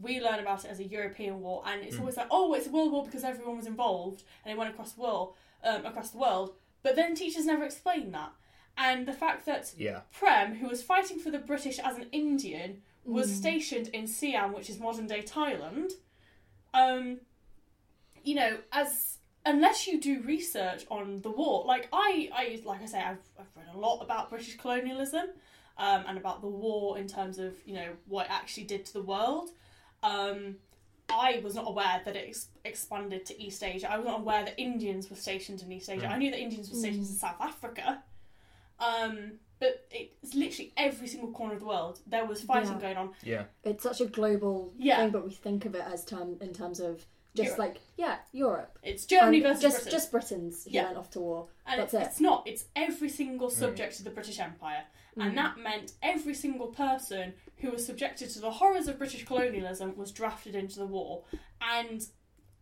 we 0.00 0.20
learn 0.20 0.38
about 0.40 0.64
it 0.64 0.70
as 0.70 0.78
a 0.80 0.84
European 0.84 1.40
war, 1.40 1.62
and 1.66 1.82
it's 1.82 1.96
Mm. 1.96 2.00
always 2.00 2.16
like, 2.16 2.28
oh, 2.30 2.54
it's 2.54 2.66
a 2.66 2.70
world 2.70 2.92
war 2.92 3.04
because 3.04 3.24
everyone 3.24 3.56
was 3.56 3.66
involved 3.66 4.22
and 4.44 4.52
it 4.52 4.56
went 4.58 4.70
across 4.70 4.92
the 4.92 5.00
world, 5.00 5.34
um, 5.64 5.84
across 5.84 6.10
the 6.10 6.18
world. 6.18 6.54
But 6.82 6.96
then 6.96 7.14
teachers 7.14 7.44
never 7.46 7.64
explain 7.64 8.12
that, 8.12 8.32
and 8.76 9.06
the 9.06 9.12
fact 9.12 9.46
that 9.46 9.72
yeah, 9.76 10.00
Prem, 10.12 10.54
who 10.56 10.68
was 10.68 10.82
fighting 10.82 11.18
for 11.18 11.30
the 11.30 11.38
British 11.38 11.78
as 11.78 11.96
an 11.96 12.06
Indian, 12.12 12.82
was 13.04 13.28
Mm. 13.30 13.34
stationed 13.34 13.88
in 13.88 14.06
Siam, 14.06 14.52
which 14.52 14.70
is 14.70 14.78
modern 14.78 15.06
day 15.06 15.22
Thailand. 15.22 15.92
Um, 16.74 17.20
you 18.22 18.34
know, 18.34 18.58
as 18.72 19.18
unless 19.46 19.86
you 19.86 20.00
do 20.00 20.20
research 20.22 20.84
on 20.90 21.20
the 21.22 21.30
war, 21.30 21.64
like 21.64 21.88
I, 21.92 22.28
I 22.32 22.60
like 22.64 22.82
I 22.82 22.86
say, 22.86 22.98
I've, 23.00 23.18
I've 23.38 23.46
read 23.56 23.66
a 23.74 23.78
lot 23.78 24.00
about 24.02 24.28
British 24.30 24.56
colonialism 24.56 25.26
um, 25.78 26.04
and 26.06 26.18
about 26.18 26.40
the 26.42 26.48
war 26.48 26.98
in 26.98 27.06
terms 27.08 27.38
of 27.38 27.54
you 27.64 27.74
know 27.74 27.90
what 28.06 28.26
it 28.26 28.32
actually 28.32 28.64
did 28.64 28.84
to 28.86 28.92
the 28.92 29.02
world. 29.02 29.50
Um, 30.02 30.56
I 31.10 31.40
was 31.42 31.54
not 31.54 31.66
aware 31.66 32.02
that 32.04 32.16
it 32.16 32.26
ex- 32.28 32.48
expanded 32.64 33.24
to 33.26 33.42
East 33.42 33.62
Asia. 33.64 33.90
I 33.90 33.96
was 33.96 34.06
not 34.06 34.20
aware 34.20 34.44
that 34.44 34.58
Indians 34.60 35.08
were 35.08 35.16
stationed 35.16 35.62
in 35.62 35.72
East 35.72 35.88
Asia. 35.88 36.06
Mm. 36.06 36.10
I 36.10 36.18
knew 36.18 36.30
that 36.30 36.38
Indians 36.40 36.70
were 36.70 36.76
stationed 36.76 37.00
in 37.06 37.12
South 37.12 37.40
Africa. 37.40 38.02
Um, 38.78 39.32
but 39.58 39.86
it's 39.90 40.34
literally 40.34 40.72
every 40.76 41.08
single 41.08 41.32
corner 41.32 41.54
of 41.54 41.60
the 41.60 41.66
world. 41.66 41.98
There 42.06 42.24
was 42.24 42.42
fighting 42.42 42.72
Yeah. 42.74 42.80
going 42.80 42.96
on. 42.96 43.10
yeah, 43.24 43.44
It's 43.64 43.82
such 43.82 44.00
a 44.00 44.06
global 44.06 44.72
Yeah. 44.78 44.98
thing, 44.98 45.10
but 45.10 45.24
we 45.24 45.32
think 45.32 45.64
of 45.64 45.74
it 45.74 45.82
as 45.84 46.04
term 46.04 46.36
in 46.40 46.52
terms 46.52 46.78
of 46.78 47.04
just 47.34 47.46
Europe. 47.46 47.58
like 47.58 47.80
yeah, 47.96 48.18
Europe. 48.32 48.78
It's 48.82 49.04
Germany 49.04 49.38
And 49.38 49.46
versus 49.46 49.62
just 49.62 49.76
Britain. 49.78 49.92
just 49.92 50.10
Britons 50.12 50.64
who 50.64 50.70
Yeah. 50.70 50.84
went 50.84 50.98
off 50.98 51.10
to 51.10 51.20
war. 51.20 51.48
and 51.66 51.80
that's 51.80 51.92
it's, 51.94 52.02
it. 52.02 52.06
it's 52.06 52.20
not. 52.20 52.46
It's 52.46 52.66
every 52.76 53.08
single 53.08 53.50
subject 53.50 53.98
of 53.98 54.04
the 54.04 54.10
British 54.10 54.38
Empire. 54.38 54.84
Mm. 55.18 55.26
And 55.26 55.38
that 55.38 55.58
meant 55.58 55.92
every 56.02 56.34
single 56.34 56.68
person 56.68 57.34
who 57.58 57.70
was 57.70 57.84
subjected 57.84 58.30
to 58.30 58.40
the 58.40 58.50
horrors 58.50 58.86
of 58.86 58.98
British 58.98 59.24
colonialism 59.24 59.96
was 59.96 60.12
drafted 60.12 60.54
into 60.54 60.78
the 60.78 60.86
war. 60.86 61.24
And 61.60 62.06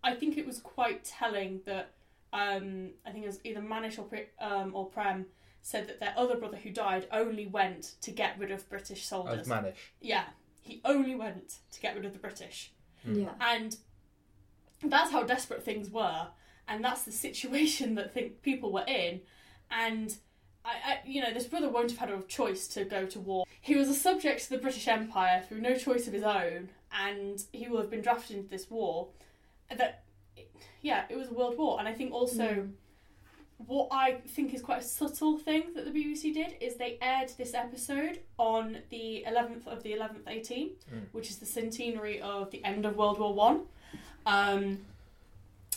I 0.03 0.15
think 0.15 0.39
it 0.39 0.47
was 0.47 0.61
quite 0.61 1.05
telling 1.05 1.61
that 1.67 1.93
um, 2.33 2.91
I 3.05 3.11
think 3.11 3.25
it 3.25 3.29
was 3.29 3.41
either 3.45 3.61
Manish 3.61 3.99
or, 3.99 4.03
Pre- 4.03 4.29
um, 4.41 4.75
or 4.75 4.87
Prem 4.87 5.27
said 5.63 5.89
that 5.89 6.01
their 6.01 6.15
other 6.17 6.37
brother 6.37 6.57
who 6.57 6.71
died 6.71 7.07
only 7.11 7.47
went 7.47 7.95
to 8.01 8.11
get 8.11 8.39
rid 8.39 8.51
of 8.51 8.69
British 8.69 9.03
as 9.03 9.09
soldiers. 9.09 9.49
Manish. 9.49 9.75
yeah, 10.01 10.25
he 10.61 10.81
only 10.85 11.15
went 11.15 11.57
to 11.73 11.81
get 11.81 11.95
rid 11.97 12.05
of 12.05 12.13
the 12.13 12.19
British. 12.19 12.73
Mm. 13.07 13.23
Yeah. 13.23 13.33
And 13.41 13.77
that's 14.83 15.11
how 15.11 15.23
desperate 15.23 15.65
things 15.65 15.91
were, 15.91 16.29
and 16.69 16.85
that's 16.85 17.03
the 17.03 17.13
situation 17.13 17.95
that 17.97 18.15
think 18.15 18.43
people 18.43 18.73
were 18.73 18.85
in. 18.87 19.21
And 19.71 20.17
I, 20.67 20.93
I, 20.93 20.99
you 21.07 21.23
know, 21.23 21.33
this 21.33 21.47
brother 21.47 21.69
won't 21.69 21.91
have 21.93 22.01
had 22.01 22.11
a 22.11 22.21
choice 22.23 22.67
to 22.69 22.85
go 22.85 23.07
to 23.07 23.21
war. 23.21 23.45
He 23.61 23.77
was 23.77 23.89
a 23.89 23.95
subject 23.95 24.43
to 24.45 24.51
the 24.51 24.59
British 24.59 24.89
Empire 24.89 25.45
through 25.49 25.61
no 25.61 25.77
choice 25.77 26.07
of 26.09 26.13
his 26.13 26.25
own, 26.25 26.71
and 26.93 27.43
he 27.53 27.69
will 27.69 27.79
have 27.79 27.91
been 27.91 28.01
drafted 28.03 28.37
into 28.37 28.49
this 28.51 28.69
war. 28.71 29.09
That, 29.75 30.03
yeah, 30.83 31.05
it 31.09 31.17
was 31.17 31.29
a 31.29 31.33
world 31.35 31.57
war, 31.57 31.79
and 31.79 31.87
I 31.89 31.93
think 31.93 32.13
also 32.13 32.43
Mm. 32.45 32.73
what 33.59 33.89
I 33.91 34.15
think 34.27 34.53
is 34.55 34.61
quite 34.61 34.81
a 34.81 34.85
subtle 34.85 35.39
thing 35.39 35.73
that 35.75 35.85
the 35.87 35.91
BBC 35.91 36.33
did 36.35 36.57
is 36.61 36.77
they 36.77 36.99
aired 37.01 37.31
this 37.39 37.55
episode 37.55 38.21
on 38.39 38.79
the 38.91 39.25
11th 39.27 39.67
of 39.67 39.83
the 39.83 39.93
11th 39.95 40.25
18, 40.27 40.71
Mm. 40.93 41.07
which 41.13 41.31
is 41.31 41.39
the 41.39 41.47
centenary 41.47 42.21
of 42.21 42.51
the 42.51 42.63
end 42.65 42.85
of 42.85 42.97
World 42.97 43.19
War 43.19 43.33
One. 43.33 43.63
Um, 44.27 44.85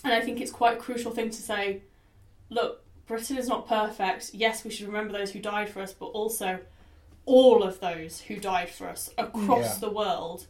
and 0.04 0.13
I 0.13 0.21
think 0.21 0.41
it's 0.41 0.52
quite 0.52 0.78
a 0.78 0.80
crucial 0.80 1.12
thing 1.12 1.30
to 1.30 1.41
say. 1.41 1.82
Look, 2.49 2.84
Britain 3.10 3.38
is 3.38 3.48
not 3.48 3.67
perfect. 3.67 4.36
Yes, 4.36 4.63
we 4.63 4.69
should 4.69 4.86
remember 4.86 5.12
those 5.12 5.32
who 5.32 5.39
died 5.39 5.67
for 5.67 5.82
us, 5.82 5.93
but 5.93 6.06
also 6.06 6.60
all 7.26 7.63
of 7.63 7.80
those 7.80 8.22
who 8.22 8.36
died 8.38 8.69
for 8.69 8.88
us 8.88 9.10
across 9.17 9.74
Yeah. 9.82 9.88
the 9.88 9.89
world, 9.89 10.45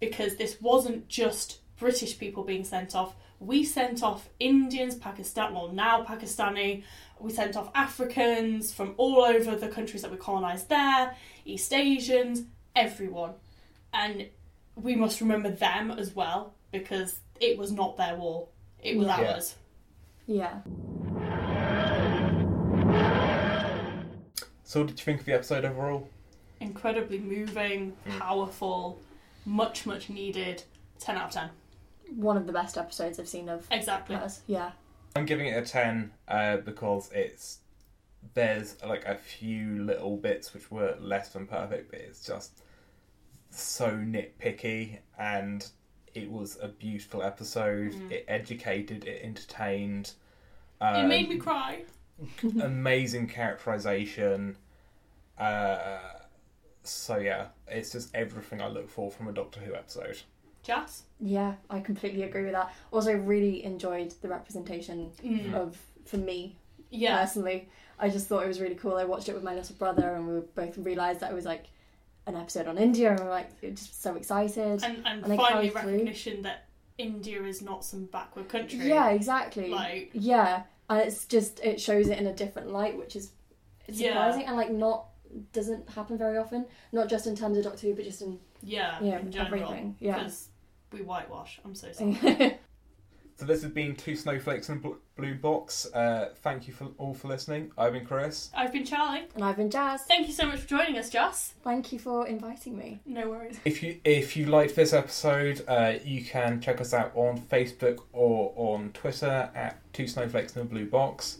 because 0.00 0.36
this 0.36 0.58
wasn't 0.60 1.06
just 1.08 1.58
British 1.78 2.18
people 2.18 2.44
being 2.44 2.64
sent 2.64 2.96
off. 2.96 3.14
We 3.40 3.62
sent 3.62 4.02
off 4.02 4.30
Indians, 4.40 4.94
Pakistan, 4.96 5.54
well 5.54 5.68
now 5.68 6.02
Pakistani. 6.02 6.82
We 7.20 7.30
sent 7.30 7.56
off 7.56 7.70
Africans 7.74 8.72
from 8.72 8.94
all 8.96 9.22
over 9.22 9.54
the 9.54 9.68
countries 9.68 10.00
that 10.00 10.10
we 10.10 10.16
colonised 10.16 10.70
there, 10.70 11.14
East 11.44 11.74
Asians, 11.74 12.44
everyone, 12.74 13.34
and 13.92 14.28
we 14.76 14.96
must 14.96 15.20
remember 15.20 15.50
them 15.50 15.90
as 15.90 16.14
well 16.16 16.54
because 16.72 17.20
it 17.38 17.58
was 17.58 17.70
not 17.70 17.98
their 17.98 18.16
war; 18.16 18.48
it 18.82 18.96
was 18.96 19.08
Yeah. 19.08 19.32
ours. 19.32 19.56
Yeah. 20.26 20.60
So, 24.68 24.80
what 24.80 24.88
did 24.88 24.98
you 24.98 25.04
think 25.06 25.20
of 25.20 25.24
the 25.24 25.32
episode 25.32 25.64
overall? 25.64 26.10
Incredibly 26.60 27.18
moving, 27.18 27.96
Mm. 28.04 28.18
powerful, 28.18 29.00
much 29.46 29.86
much 29.86 30.10
needed. 30.10 30.62
Ten 30.98 31.16
out 31.16 31.28
of 31.28 31.30
ten. 31.32 31.50
One 32.14 32.36
of 32.36 32.46
the 32.46 32.52
best 32.52 32.76
episodes 32.76 33.18
I've 33.18 33.28
seen 33.28 33.48
of 33.48 33.66
Exactly. 33.70 34.16
hers. 34.16 34.42
Yeah. 34.46 34.72
I'm 35.16 35.24
giving 35.24 35.46
it 35.46 35.52
a 35.56 35.66
ten 35.66 36.12
uh, 36.28 36.58
because 36.58 37.10
it's 37.12 37.60
there's 38.34 38.76
like 38.84 39.06
a 39.06 39.14
few 39.16 39.84
little 39.84 40.18
bits 40.18 40.52
which 40.52 40.70
were 40.70 40.96
less 41.00 41.30
than 41.30 41.46
perfect, 41.46 41.90
but 41.90 42.00
it's 42.00 42.22
just 42.26 42.60
so 43.48 43.90
nitpicky, 43.92 44.98
and 45.18 45.66
it 46.12 46.30
was 46.30 46.58
a 46.60 46.68
beautiful 46.68 47.22
episode. 47.22 47.92
Mm. 47.94 48.10
It 48.12 48.24
educated, 48.28 49.06
it 49.06 49.22
entertained. 49.24 50.12
it 50.82 50.84
um, 50.84 51.08
made 51.08 51.30
me 51.30 51.38
cry. 51.38 51.84
amazing 52.62 53.28
characterization. 53.28 54.56
Uh, 55.38 55.98
so 56.82 57.18
yeah, 57.18 57.46
it's 57.68 57.92
just 57.92 58.14
everything 58.14 58.60
I 58.60 58.68
look 58.68 58.88
for 58.88 59.10
from 59.10 59.28
a 59.28 59.32
Doctor 59.32 59.60
Who 59.60 59.74
episode. 59.74 60.18
Jas. 60.62 61.02
Yeah, 61.20 61.54
I 61.70 61.80
completely 61.80 62.22
agree 62.24 62.44
with 62.44 62.52
that. 62.52 62.72
Also, 62.90 63.14
really 63.14 63.64
enjoyed 63.64 64.12
the 64.22 64.28
representation 64.28 65.10
Mm. 65.22 65.54
of, 65.54 65.78
for 66.04 66.16
me 66.18 66.56
Yeah. 66.90 67.18
personally, 67.20 67.68
I 67.98 68.08
just 68.08 68.26
thought 68.26 68.44
it 68.44 68.48
was 68.48 68.60
really 68.60 68.74
cool. 68.74 68.96
I 68.96 69.04
watched 69.04 69.28
it 69.28 69.34
with 69.34 69.42
my 69.44 69.54
little 69.54 69.76
brother, 69.76 70.14
and 70.14 70.26
we 70.28 70.40
both 70.54 70.76
realised 70.78 71.20
that 71.20 71.30
it 71.30 71.34
was 71.34 71.44
like 71.44 71.66
an 72.26 72.36
episode 72.36 72.66
on 72.66 72.76
India, 72.78 73.10
and 73.10 73.20
we're 73.20 73.30
like 73.30 73.50
it 73.62 73.70
was 73.70 73.80
just 73.86 74.02
so 74.02 74.14
excited. 74.16 74.82
And 74.84 74.98
and, 75.06 75.22
And 75.22 75.24
they 75.24 75.36
finally 75.36 75.70
carried 75.70 75.72
through. 75.72 75.92
recognition 75.92 76.42
that 76.42 76.66
India 76.98 77.42
is 77.44 77.62
not 77.62 77.84
some 77.84 78.04
backward 78.06 78.48
country. 78.48 78.86
Yeah, 78.88 79.10
exactly. 79.10 79.70
Like 79.70 80.10
yeah, 80.12 80.64
and 80.88 81.00
it's 81.00 81.24
just 81.26 81.60
it 81.60 81.80
shows 81.80 82.08
it 82.08 82.18
in 82.18 82.26
a 82.26 82.32
different 82.34 82.70
light, 82.72 82.96
which 82.98 83.16
is 83.16 83.30
it's 83.86 83.98
Yeah. 84.00 84.10
surprising 84.12 84.46
and 84.46 84.56
like 84.56 84.70
not 84.70 85.06
doesn't 85.52 85.88
happen 85.90 86.16
very 86.18 86.38
often. 86.38 86.64
Not 86.92 87.08
just 87.08 87.26
in 87.26 87.36
terms 87.36 87.56
of 87.58 87.64
Doctor 87.64 87.86
Who, 87.88 87.94
but 87.94 88.04
just 88.04 88.22
in 88.22 88.38
yeah, 88.62 88.98
yeah 89.02 89.18
in 89.18 89.30
general. 89.30 89.62
everything. 89.64 89.96
Yeah. 90.00 90.14
Because 90.18 90.48
we 90.92 91.02
whitewash. 91.02 91.60
I'm 91.64 91.74
so 91.74 91.92
sorry. 91.92 92.58
So 93.38 93.46
this 93.46 93.62
has 93.62 93.70
been 93.70 93.94
two 93.94 94.16
snowflakes 94.16 94.68
in 94.68 94.82
a 94.84 94.90
blue 95.20 95.36
box. 95.36 95.86
Uh, 95.94 96.30
thank 96.42 96.66
you 96.66 96.74
for 96.74 96.88
all 96.98 97.14
for 97.14 97.28
listening. 97.28 97.70
I've 97.78 97.92
been 97.92 98.04
Chris. 98.04 98.50
I've 98.52 98.72
been 98.72 98.84
Charlie. 98.84 99.28
and 99.36 99.44
I've 99.44 99.56
been 99.56 99.70
Jas. 99.70 100.04
Thank 100.06 100.26
you 100.26 100.32
so 100.32 100.46
much 100.46 100.58
for 100.58 100.66
joining 100.66 100.98
us, 100.98 101.08
Joss. 101.08 101.54
Thank 101.62 101.92
you 101.92 102.00
for 102.00 102.26
inviting 102.26 102.76
me. 102.76 102.98
No 103.06 103.30
worries. 103.30 103.60
If 103.64 103.80
you 103.80 104.00
if 104.02 104.36
you 104.36 104.46
liked 104.46 104.74
this 104.74 104.92
episode, 104.92 105.64
uh, 105.68 105.94
you 106.04 106.24
can 106.24 106.60
check 106.60 106.80
us 106.80 106.92
out 106.92 107.12
on 107.14 107.40
Facebook 107.40 108.00
or 108.12 108.52
on 108.56 108.90
Twitter 108.92 109.48
at 109.54 109.80
Two 109.92 110.08
Snowflakes 110.08 110.56
in 110.56 110.62
a 110.62 110.64
Blue 110.64 110.86
Box. 110.86 111.38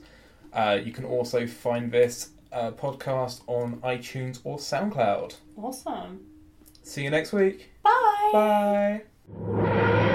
Uh, 0.52 0.78
you 0.82 0.92
can 0.92 1.04
also 1.04 1.48
find 1.48 1.90
this 1.90 2.30
uh, 2.52 2.70
podcast 2.70 3.40
on 3.48 3.78
iTunes 3.80 4.38
or 4.44 4.58
SoundCloud. 4.58 5.34
Awesome. 5.56 6.20
See 6.84 7.02
you 7.02 7.10
next 7.10 7.32
week. 7.32 7.72
Bye. 7.82 9.02
Bye. 9.34 10.14